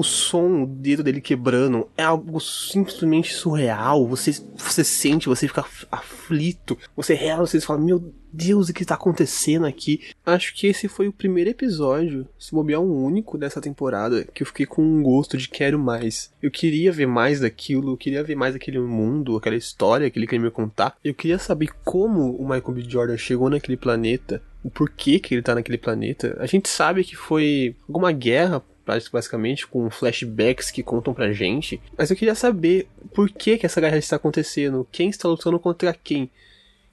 o 0.00 0.02
som, 0.02 0.62
o 0.62 0.66
dedo 0.66 1.02
dele 1.02 1.20
quebrando, 1.20 1.86
é 1.94 2.02
algo 2.02 2.40
simplesmente 2.40 3.34
surreal. 3.34 4.06
Você, 4.08 4.32
você 4.56 4.82
sente, 4.82 5.28
você 5.28 5.46
fica 5.46 5.62
aflito, 5.92 6.78
você 6.96 7.12
real, 7.12 7.46
você 7.46 7.60
fala, 7.60 7.80
meu 7.80 8.12
Deus, 8.32 8.70
o 8.70 8.72
que 8.72 8.82
está 8.82 8.94
acontecendo 8.94 9.66
aqui? 9.66 10.00
Acho 10.24 10.54
que 10.54 10.66
esse 10.66 10.88
foi 10.88 11.06
o 11.06 11.12
primeiro 11.12 11.50
episódio, 11.50 12.26
se 12.38 12.52
bobear 12.52 12.80
um 12.80 13.04
único 13.04 13.36
dessa 13.36 13.60
temporada, 13.60 14.26
que 14.32 14.42
eu 14.42 14.46
fiquei 14.46 14.64
com 14.64 14.82
um 14.82 15.02
gosto 15.02 15.36
de 15.36 15.50
quero 15.50 15.78
mais. 15.78 16.32
Eu 16.42 16.50
queria 16.50 16.90
ver 16.90 17.06
mais 17.06 17.40
daquilo, 17.40 17.92
eu 17.92 17.96
queria 17.98 18.24
ver 18.24 18.36
mais 18.36 18.54
aquele 18.54 18.78
mundo, 18.78 19.36
aquela 19.36 19.56
história 19.56 20.08
que 20.10 20.18
ele 20.18 20.26
queria 20.26 20.44
me 20.46 20.50
contar. 20.50 20.96
Eu 21.04 21.12
queria 21.12 21.38
saber 21.38 21.68
como 21.84 22.36
o 22.36 22.48
Michael 22.48 22.72
B. 22.72 22.84
Jordan 22.88 23.18
chegou 23.18 23.50
naquele 23.50 23.76
planeta, 23.76 24.42
o 24.64 24.70
porquê 24.70 25.18
que 25.18 25.34
ele 25.34 25.42
tá 25.42 25.54
naquele 25.54 25.78
planeta. 25.78 26.38
A 26.40 26.46
gente 26.46 26.70
sabe 26.70 27.04
que 27.04 27.16
foi 27.16 27.76
alguma 27.86 28.12
guerra 28.12 28.62
basicamente, 29.08 29.66
com 29.66 29.90
flashbacks 29.90 30.70
que 30.70 30.82
contam 30.82 31.14
pra 31.14 31.32
gente. 31.32 31.80
Mas 31.96 32.10
eu 32.10 32.16
queria 32.16 32.34
saber 32.34 32.88
por 33.14 33.30
que, 33.30 33.58
que 33.58 33.66
essa 33.66 33.80
guerra 33.80 33.98
está 33.98 34.16
acontecendo, 34.16 34.86
quem 34.90 35.10
está 35.10 35.28
lutando 35.28 35.58
contra 35.58 35.92
quem. 35.94 36.30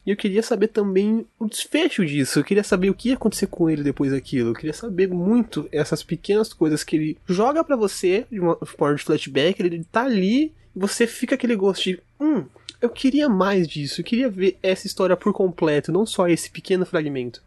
E 0.06 0.10
eu 0.10 0.16
queria 0.16 0.42
saber 0.42 0.70
também 0.70 1.26
o 1.38 1.48
desfecho 1.48 2.06
disso. 2.06 2.40
Eu 2.40 2.44
queria 2.44 2.64
saber 2.64 2.90
o 2.90 2.94
que 2.94 3.10
ia 3.10 3.16
acontecer 3.16 3.48
com 3.48 3.70
ele 3.70 3.84
depois 3.84 4.12
daquilo. 4.12 4.52
Eu 4.52 4.54
queria 4.54 4.74
saber 4.74 5.10
muito 5.10 5.68
essas 5.70 6.02
pequenas 6.02 6.54
coisas 6.54 6.82
que 6.82 6.96
ele 6.96 7.18
joga 7.28 7.62
para 7.62 7.76
você 7.76 8.26
de 8.32 8.40
uma 8.40 8.56
forma 8.66 8.96
de 8.96 9.04
flashback. 9.04 9.62
Ele 9.62 9.84
tá 9.84 10.06
ali 10.06 10.54
e 10.74 10.80
você 10.80 11.06
fica 11.06 11.36
aquele 11.36 11.58
gosto 11.58 11.84
de. 11.84 12.02
Hum, 12.22 12.46
eu 12.80 12.90
queria 12.90 13.28
mais 13.28 13.68
disso. 13.68 14.00
Eu 14.00 14.06
queria 14.06 14.30
ver 14.30 14.58
essa 14.64 14.88
história 14.88 15.18
por 15.18 15.34
completo, 15.34 15.92
não 15.92 16.06
só 16.06 16.26
esse 16.30 16.50
pequeno 16.50 16.86
fragmento. 16.86 17.44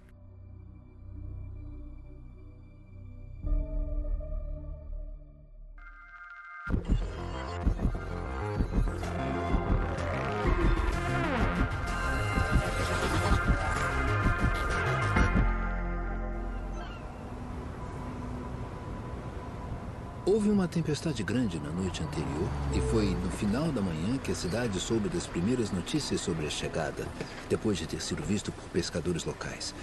Houve 20.32 20.48
uma 20.48 20.68
tempestade 20.68 21.24
grande 21.24 21.58
na 21.58 21.70
noite 21.70 22.04
anterior 22.04 22.48
e 22.72 22.80
foi 22.92 23.06
no 23.06 23.30
final 23.32 23.72
da 23.72 23.82
manhã 23.82 24.16
que 24.16 24.30
a 24.30 24.34
cidade 24.34 24.78
soube 24.78 25.08
das 25.08 25.26
primeiras 25.26 25.72
notícias 25.72 26.20
sobre 26.20 26.46
a 26.46 26.50
chegada, 26.50 27.04
depois 27.48 27.76
de 27.76 27.84
ter 27.84 28.00
sido 28.00 28.22
visto 28.22 28.52
por 28.52 28.62
pescadores 28.70 29.24
locais. 29.24 29.74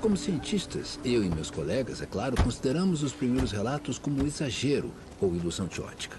Como 0.00 0.16
cientistas, 0.16 0.98
eu 1.04 1.22
e 1.22 1.30
meus 1.30 1.48
colegas, 1.48 2.02
é 2.02 2.06
claro, 2.06 2.34
consideramos 2.42 3.04
os 3.04 3.12
primeiros 3.12 3.52
relatos 3.52 4.00
como 4.00 4.26
exagero 4.26 4.90
ou 5.20 5.32
ilusão 5.36 5.68
de 5.68 5.80
ótica. 5.80 6.16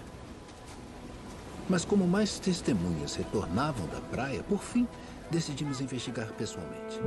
Mas 1.68 1.84
como 1.84 2.08
mais 2.08 2.38
testemunhas 2.38 3.14
retornavam 3.14 3.86
da 3.88 4.00
praia, 4.00 4.42
por 4.42 4.62
fim, 4.62 4.88
decidimos 5.30 5.82
investigar 5.82 6.32
pessoalmente. 6.32 6.98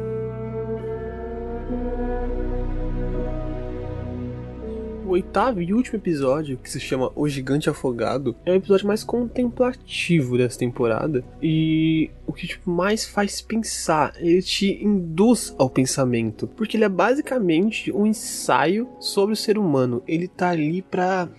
Oitavo 5.13 5.61
e 5.61 5.73
último 5.73 5.97
episódio, 5.97 6.57
que 6.57 6.69
se 6.69 6.79
chama 6.79 7.11
O 7.15 7.27
Gigante 7.27 7.69
Afogado, 7.69 8.35
é 8.45 8.51
o 8.51 8.55
episódio 8.55 8.87
mais 8.87 9.03
contemplativo 9.03 10.37
dessa 10.37 10.59
temporada. 10.59 11.23
E 11.41 12.09
o 12.25 12.33
que 12.33 12.47
tipo, 12.47 12.69
mais 12.69 13.05
faz 13.05 13.41
pensar, 13.41 14.13
ele 14.17 14.41
te 14.41 14.83
induz 14.83 15.53
ao 15.57 15.69
pensamento. 15.69 16.47
Porque 16.47 16.77
ele 16.77 16.83
é 16.83 16.89
basicamente 16.89 17.91
um 17.91 18.05
ensaio 18.05 18.89
sobre 18.99 19.33
o 19.33 19.37
ser 19.37 19.57
humano. 19.57 20.01
Ele 20.07 20.27
tá 20.27 20.49
ali 20.49 20.81
pra 20.81 21.29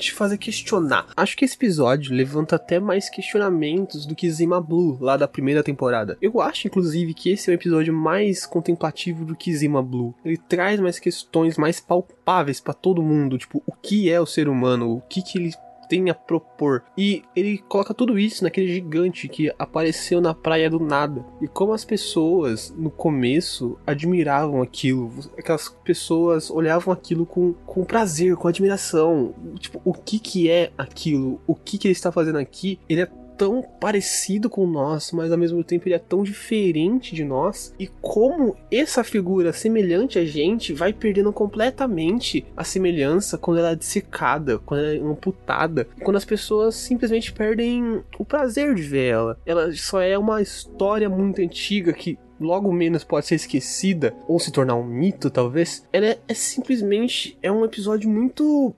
te 0.00 0.12
fazer 0.12 0.38
questionar. 0.38 1.06
Acho 1.16 1.36
que 1.36 1.44
esse 1.44 1.54
episódio 1.54 2.14
levanta 2.14 2.56
até 2.56 2.80
mais 2.80 3.08
questionamentos 3.08 4.06
do 4.06 4.14
que 4.14 4.30
Zima 4.30 4.60
Blue, 4.60 4.98
lá 5.00 5.16
da 5.16 5.28
primeira 5.28 5.62
temporada. 5.62 6.16
Eu 6.20 6.40
acho, 6.40 6.66
inclusive, 6.66 7.14
que 7.14 7.30
esse 7.30 7.50
é 7.50 7.52
um 7.52 7.54
episódio 7.54 7.92
mais 7.92 8.46
contemplativo 8.46 9.24
do 9.24 9.36
que 9.36 9.54
Zima 9.54 9.82
Blue. 9.82 10.14
Ele 10.24 10.36
traz 10.36 10.80
mais 10.80 10.98
questões 10.98 11.56
mais 11.56 11.80
palpáveis 11.80 12.60
para 12.60 12.74
todo 12.74 13.02
mundo, 13.02 13.38
tipo, 13.38 13.62
o 13.66 13.72
que 13.72 14.10
é 14.10 14.20
o 14.20 14.26
ser 14.26 14.48
humano, 14.48 14.96
o 14.96 15.00
que 15.00 15.22
que 15.22 15.38
ele 15.38 15.52
tem 15.90 16.08
a 16.08 16.14
propor. 16.14 16.84
E 16.96 17.24
ele 17.34 17.58
coloca 17.58 17.92
tudo 17.92 18.16
isso 18.16 18.44
naquele 18.44 18.72
gigante 18.72 19.28
que 19.28 19.52
apareceu 19.58 20.20
na 20.20 20.32
praia 20.32 20.70
do 20.70 20.78
nada. 20.78 21.26
E 21.42 21.48
como 21.48 21.72
as 21.72 21.84
pessoas 21.84 22.72
no 22.78 22.90
começo 22.90 23.76
admiravam 23.84 24.62
aquilo, 24.62 25.12
aquelas 25.36 25.68
pessoas 25.84 26.48
olhavam 26.48 26.94
aquilo 26.94 27.26
com, 27.26 27.52
com 27.66 27.84
prazer, 27.84 28.36
com 28.36 28.46
admiração. 28.46 29.34
Tipo, 29.58 29.82
o 29.84 29.92
que 29.92 30.20
que 30.20 30.48
é 30.48 30.70
aquilo? 30.78 31.40
O 31.44 31.56
que 31.56 31.76
que 31.76 31.88
ele 31.88 31.92
está 31.92 32.12
fazendo 32.12 32.38
aqui? 32.38 32.78
Ele 32.88 33.02
é 33.02 33.10
tão 33.40 33.62
parecido 33.62 34.50
com 34.50 34.66
nós, 34.66 35.12
mas 35.12 35.32
ao 35.32 35.38
mesmo 35.38 35.64
tempo 35.64 35.88
ele 35.88 35.94
é 35.94 35.98
tão 35.98 36.22
diferente 36.22 37.14
de 37.14 37.24
nós. 37.24 37.74
E 37.78 37.86
como 37.86 38.54
essa 38.70 39.02
figura 39.02 39.50
semelhante 39.50 40.18
a 40.18 40.26
gente 40.26 40.74
vai 40.74 40.92
perdendo 40.92 41.32
completamente 41.32 42.44
a 42.54 42.64
semelhança 42.64 43.38
quando 43.38 43.56
ela 43.60 43.70
é 43.70 43.74
dissecada, 43.74 44.58
quando 44.58 44.80
ela 44.80 44.94
é 44.94 44.98
amputada, 44.98 45.88
quando 46.04 46.16
as 46.16 46.24
pessoas 46.26 46.74
simplesmente 46.74 47.32
perdem 47.32 48.02
o 48.18 48.26
prazer 48.26 48.74
de 48.74 48.82
ver 48.82 49.06
ela. 49.06 49.40
Ela 49.46 49.72
só 49.72 50.02
é 50.02 50.18
uma 50.18 50.42
história 50.42 51.08
muito 51.08 51.40
antiga 51.40 51.94
que 51.94 52.18
logo 52.38 52.70
menos 52.70 53.04
pode 53.04 53.26
ser 53.26 53.36
esquecida 53.36 54.14
ou 54.28 54.38
se 54.38 54.52
tornar 54.52 54.74
um 54.74 54.84
mito, 54.84 55.30
talvez. 55.30 55.82
Ela 55.90 56.08
é, 56.08 56.18
é 56.28 56.34
simplesmente 56.34 57.38
é 57.42 57.50
um 57.50 57.64
episódio 57.64 58.10
muito 58.10 58.74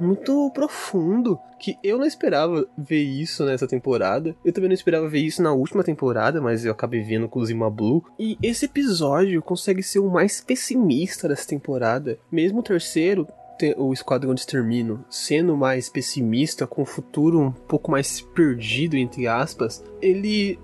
muito 0.00 0.50
profundo 0.52 1.38
que 1.58 1.78
eu 1.82 1.98
não 1.98 2.04
esperava 2.04 2.66
ver 2.76 3.02
isso 3.02 3.44
nessa 3.44 3.66
temporada. 3.66 4.36
Eu 4.44 4.52
também 4.52 4.68
não 4.68 4.74
esperava 4.74 5.08
ver 5.08 5.20
isso 5.20 5.42
na 5.42 5.52
última 5.52 5.82
temporada, 5.82 6.40
mas 6.40 6.64
eu 6.64 6.72
acabei 6.72 7.02
vendo 7.02 7.28
com 7.28 7.44
Zima 7.44 7.70
Blue. 7.70 8.04
E 8.18 8.38
esse 8.42 8.66
episódio 8.66 9.40
consegue 9.42 9.82
ser 9.82 9.98
o 9.98 10.10
mais 10.10 10.40
pessimista 10.40 11.28
dessa 11.28 11.48
temporada. 11.48 12.18
Mesmo 12.30 12.60
o 12.60 12.62
terceiro, 12.62 13.26
o 13.76 13.92
Esquadrão 13.92 14.34
de 14.34 14.40
Extermino 14.40 15.04
sendo 15.08 15.56
mais 15.56 15.88
pessimista, 15.88 16.66
com 16.66 16.82
o 16.82 16.86
futuro 16.86 17.40
um 17.40 17.52
pouco 17.52 17.90
mais 17.90 18.20
perdido, 18.20 18.96
entre 18.96 19.26
aspas, 19.26 19.82
ele 20.00 20.58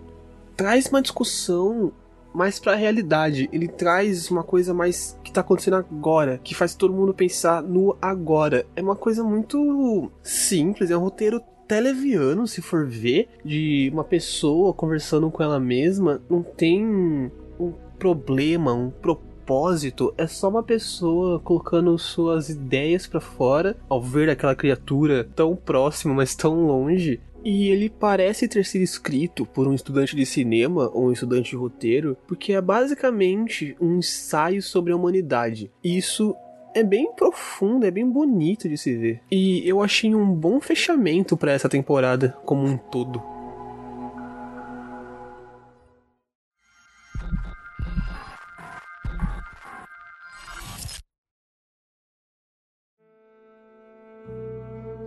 traz 0.56 0.86
uma 0.86 1.00
discussão 1.00 1.92
mais 2.32 2.58
para 2.58 2.72
a 2.72 2.76
realidade. 2.76 3.48
Ele 3.52 3.68
traz 3.68 4.30
uma 4.30 4.42
coisa 4.42 4.72
mais 4.72 5.18
que 5.22 5.32
tá 5.32 5.40
acontecendo 5.40 5.76
agora, 5.76 6.38
que 6.42 6.54
faz 6.54 6.74
todo 6.74 6.94
mundo 6.94 7.14
pensar 7.14 7.62
no 7.62 7.96
agora. 8.00 8.66
É 8.74 8.82
uma 8.82 8.96
coisa 8.96 9.22
muito 9.22 10.10
simples, 10.22 10.90
é 10.90 10.96
um 10.96 11.00
roteiro 11.00 11.40
televiano, 11.66 12.46
se 12.46 12.60
for 12.60 12.86
ver, 12.86 13.28
de 13.44 13.90
uma 13.92 14.04
pessoa 14.04 14.74
conversando 14.74 15.30
com 15.30 15.42
ela 15.42 15.58
mesma, 15.58 16.20
não 16.28 16.42
tem 16.42 17.30
um 17.58 17.72
problema, 17.98 18.74
um 18.74 18.90
propósito, 18.90 20.12
é 20.18 20.26
só 20.26 20.48
uma 20.48 20.62
pessoa 20.62 21.40
colocando 21.40 21.96
suas 21.98 22.48
ideias 22.48 23.06
para 23.06 23.20
fora 23.20 23.76
ao 23.88 24.02
ver 24.02 24.28
aquela 24.28 24.54
criatura 24.54 25.24
tão 25.34 25.56
próxima, 25.56 26.12
mas 26.12 26.34
tão 26.34 26.66
longe, 26.66 27.20
e 27.44 27.68
ele 27.68 27.90
parece 27.90 28.48
ter 28.48 28.64
sido 28.64 28.82
escrito 28.82 29.44
por 29.46 29.66
um 29.66 29.74
estudante 29.74 30.14
de 30.14 30.24
cinema 30.26 30.90
ou 30.92 31.08
um 31.08 31.12
estudante 31.12 31.50
de 31.50 31.56
roteiro, 31.56 32.16
porque 32.26 32.52
é 32.52 32.60
basicamente 32.60 33.76
um 33.80 33.98
ensaio 33.98 34.62
sobre 34.62 34.92
a 34.92 34.96
humanidade. 34.96 35.70
Isso 35.82 36.34
é 36.74 36.82
bem 36.82 37.12
profundo, 37.12 37.86
é 37.86 37.90
bem 37.90 38.08
bonito 38.08 38.68
de 38.68 38.78
se 38.78 38.96
ver. 38.96 39.20
E 39.30 39.66
eu 39.68 39.82
achei 39.82 40.14
um 40.14 40.34
bom 40.34 40.60
fechamento 40.60 41.36
para 41.36 41.52
essa 41.52 41.68
temporada 41.68 42.36
como 42.44 42.66
um 42.66 42.76
todo. 42.76 43.31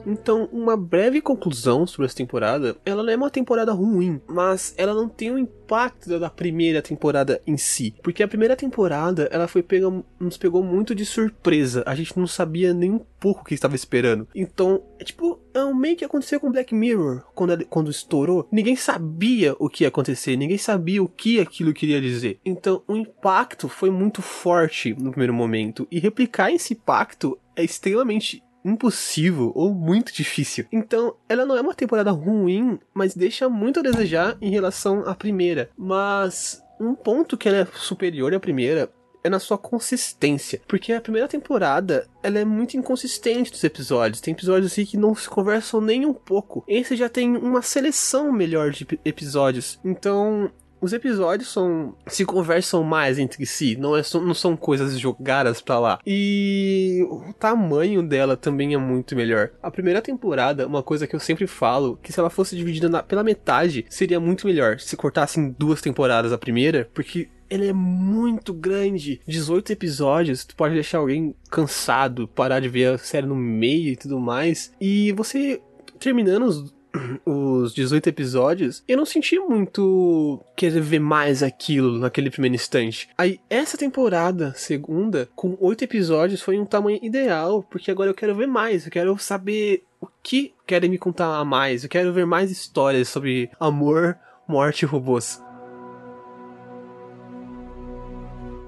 Então, 0.06 0.48
uma 0.52 0.78
breve 0.78 1.22
conclusão 1.22 1.88
sobre 1.88 2.06
essa 2.06 2.16
temporada, 2.16 2.78
ela 2.86 3.04
não 3.04 3.12
é 3.12 3.16
uma 3.16 3.30
temporada 3.30 3.72
ruim, 3.72 4.22
mas 4.28 4.74
ela 4.78 4.94
não 4.94 5.10
tem 5.10 5.32
o 5.32 5.40
impacto 5.40 6.20
da 6.20 6.30
primeira 6.30 6.82
temporada 6.82 7.42
em 7.46 7.58
si, 7.58 7.96
porque 8.04 8.22
a 8.22 8.28
primeira 8.28 8.56
temporada, 8.56 9.28
ela 9.32 9.48
foi 9.48 9.64
pega, 9.64 9.92
nos 10.20 10.38
pegou 10.38 10.64
muito 10.64 10.94
de 10.94 11.06
surpresa, 11.06 11.84
a 11.86 11.96
gente 11.96 12.18
não 12.18 12.28
sabia 12.28 12.74
nem 12.74 12.92
um 12.92 13.02
pouco 13.20 13.42
o 13.42 13.46
que 13.46 13.54
estava 13.54 13.76
esperando. 13.76 14.28
Então, 14.36 14.84
é 15.00 15.04
tipo, 15.04 15.40
é 15.54 15.64
um 15.64 15.74
meio 15.74 15.96
que 15.96 16.06
aconteceu 16.06 16.40
com 16.40 16.52
Black 16.52 16.76
Mirror, 16.76 17.24
quando, 17.34 17.66
quando 17.66 17.90
estourou, 17.90 18.48
ninguém 18.52 18.76
sabia 18.76 19.56
o 19.58 19.70
que 19.70 19.84
ia 19.84 19.88
acontecer, 19.88 20.36
ninguém 20.36 20.58
sabia 20.58 21.02
o 21.02 21.08
que 21.10 21.40
aquilo 21.40 21.74
queria 21.74 22.00
dizer. 22.00 22.40
Então, 22.46 22.84
o 22.88 22.96
impacto 22.96 23.68
foi 23.68 23.90
muito 23.90 24.22
forte 24.22 24.94
no 24.94 25.10
primeiro 25.10 25.34
momento, 25.34 25.88
e 25.90 26.00
replicar 26.00 26.52
esse 26.52 26.74
impacto 26.74 27.38
é 27.56 27.64
extremamente 27.64 28.44
impossível 28.66 29.52
ou 29.56 29.74
muito 29.74 30.12
difícil. 30.12 30.66
Então, 30.72 31.16
ela 31.30 31.46
não 31.46 31.56
é 31.56 31.62
uma 31.62 31.76
temporada 31.76 32.12
ruim, 32.12 32.80
mas 32.94 33.16
deixa 33.16 33.48
muito 33.48 33.80
a 33.80 33.84
desejar 33.84 34.38
em 34.42 34.50
relação 34.50 35.08
à 35.08 35.14
primeira. 35.14 35.70
Mas 35.78 36.64
um 36.80 36.96
ponto 36.96 37.38
que 37.38 37.48
ela 37.48 37.60
é 37.60 37.68
superior 37.76 38.34
à 38.34 38.40
primeira 38.40 38.92
é 39.24 39.30
na 39.30 39.40
sua 39.40 39.58
consistência. 39.58 40.62
Porque 40.68 40.94
a 40.94 41.02
primeira 41.02 41.28
temporada, 41.28 42.08
ela 42.22 42.38
é 42.38 42.46
muito 42.46 42.78
inconsistente 42.78 43.52
dos 43.52 43.64
episódios. 43.64 44.22
Tem 44.22 44.34
episódios 44.34 44.72
assim 44.72 44.86
que 44.86 44.98
não 44.98 45.16
se 45.16 45.28
conversam 45.28 45.82
nem 45.82 46.06
um 46.06 46.14
pouco. 46.14 46.64
Esse 46.68 46.96
já 46.96 47.10
tem 47.10 47.36
uma 47.36 47.64
seleção 47.64 48.32
melhor 48.32 48.70
de 48.70 48.88
episódios. 49.04 49.80
Então, 49.84 50.52
os 50.86 50.94
episódios 50.94 51.50
são 51.50 51.96
se 52.06 52.24
conversam 52.24 52.84
mais 52.84 53.18
entre 53.18 53.44
si, 53.46 53.76
não, 53.76 53.98
é, 53.98 54.04
não 54.14 54.36
são 54.36 54.56
coisas 54.56 55.00
jogadas 55.00 55.60
pra 55.60 55.80
lá. 55.80 56.00
E 56.06 57.04
o 57.10 57.34
tamanho 57.34 58.04
dela 58.04 58.38
também 58.38 58.76
é 58.76 58.78
muito 58.78 59.16
melhor. 59.16 59.50
A 59.64 59.72
primeira 59.72 60.00
temporada, 60.00 60.68
uma 60.68 60.84
coisa 60.84 61.08
que 61.08 61.16
eu 61.16 61.20
sempre 61.20 61.48
falo, 61.48 61.98
que 62.04 62.14
se 62.14 62.20
ela 62.20 62.30
fosse 62.30 62.56
dividida 62.56 62.88
na, 62.88 63.02
pela 63.02 63.24
metade, 63.24 63.86
seria 63.90 64.20
muito 64.20 64.46
melhor 64.46 64.80
se 64.80 64.96
cortassem 64.96 65.56
duas 65.58 65.82
temporadas 65.82 66.32
a 66.32 66.38
primeira, 66.38 66.88
porque 66.94 67.30
ele 67.50 67.68
é 67.68 67.74
muito 67.74 68.54
grande. 68.54 69.20
18 69.28 69.72
episódios, 69.72 70.46
tu 70.46 70.56
pode 70.56 70.76
deixar 70.76 71.00
alguém 71.00 71.34
cansado, 71.50 72.28
parar 72.28 72.60
de 72.60 72.70
ver 72.70 72.94
a 72.94 72.98
série 73.00 73.26
no 73.26 73.36
meio 73.36 73.94
e 73.94 73.96
tudo 73.96 74.20
mais. 74.20 74.72
E 74.80 75.12
você 75.14 75.60
terminando 76.00 76.44
os, 76.44 76.75
os 77.26 77.74
18 77.74 78.08
episódios, 78.08 78.84
eu 78.88 78.98
não 78.98 79.06
senti 79.06 79.38
muito 79.40 80.42
querer 80.56 80.82
ver 80.82 81.00
mais 81.00 81.44
aquilo 81.44 81.98
naquele 81.98 82.30
primeiro 82.30 82.56
instante. 82.56 83.10
Aí, 83.18 83.40
essa 83.50 83.78
temporada, 83.78 84.54
segunda, 84.56 85.30
com 85.36 85.58
8 85.60 85.84
episódios, 85.84 86.42
foi 86.42 86.60
um 86.60 86.66
tamanho 86.66 87.00
ideal, 87.02 87.64
porque 87.64 87.92
agora 87.92 88.10
eu 88.10 88.16
quero 88.16 88.36
ver 88.36 88.48
mais, 88.48 88.86
eu 88.86 88.92
quero 88.92 89.18
saber 89.18 89.84
o 90.00 90.08
que 90.22 90.54
querem 90.66 90.90
me 90.90 90.98
contar 90.98 91.44
mais, 91.46 91.84
eu 91.84 91.90
quero 91.90 92.14
ver 92.14 92.26
mais 92.26 92.52
histórias 92.52 93.10
sobre 93.10 93.50
amor, 93.60 94.18
morte 94.48 94.84
e 94.84 94.86
robôs. 94.86 95.42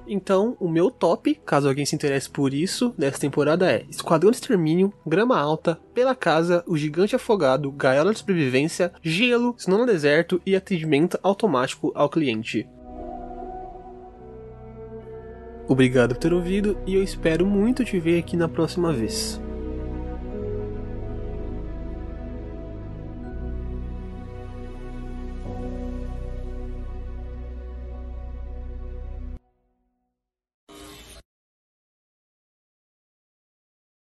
Então, 0.08 0.56
o 0.60 0.70
meu 0.70 0.90
top, 0.90 1.36
caso 1.46 1.68
alguém 1.68 1.86
se 1.86 1.96
interesse 1.96 2.30
por 2.30 2.54
isso, 2.54 2.94
dessa 2.98 3.20
temporada 3.20 3.70
é 3.70 3.86
Esquadrão 3.90 4.32
de 4.32 4.38
Extermínio, 4.38 4.94
Grama 5.06 5.38
Alta, 5.38 5.78
Pela 5.94 6.16
Casa, 6.16 6.64
O 6.66 6.78
Gigante 6.78 7.16
Afogado, 7.16 7.72
Gaiola 7.72 8.14
de 8.14 8.20
Sobrevivência, 8.20 8.94
Gelo, 9.02 9.54
Snow 9.58 9.80
no 9.80 9.86
Deserto 9.86 10.42
e 10.46 10.56
Atendimento 10.56 11.20
Automático 11.22 11.92
ao 11.94 12.10
Cliente. 12.10 12.68
Obrigado 15.68 16.16
por 16.16 16.22
ter 16.22 16.34
ouvido 16.34 16.78
e 16.88 16.96
eu 16.96 17.04
espero 17.04 17.46
muito 17.46 17.84
te 17.84 18.00
ver 18.00 18.20
aqui 18.20 18.38
na 18.38 18.48
próxima 18.48 18.94
vez. 18.94 19.42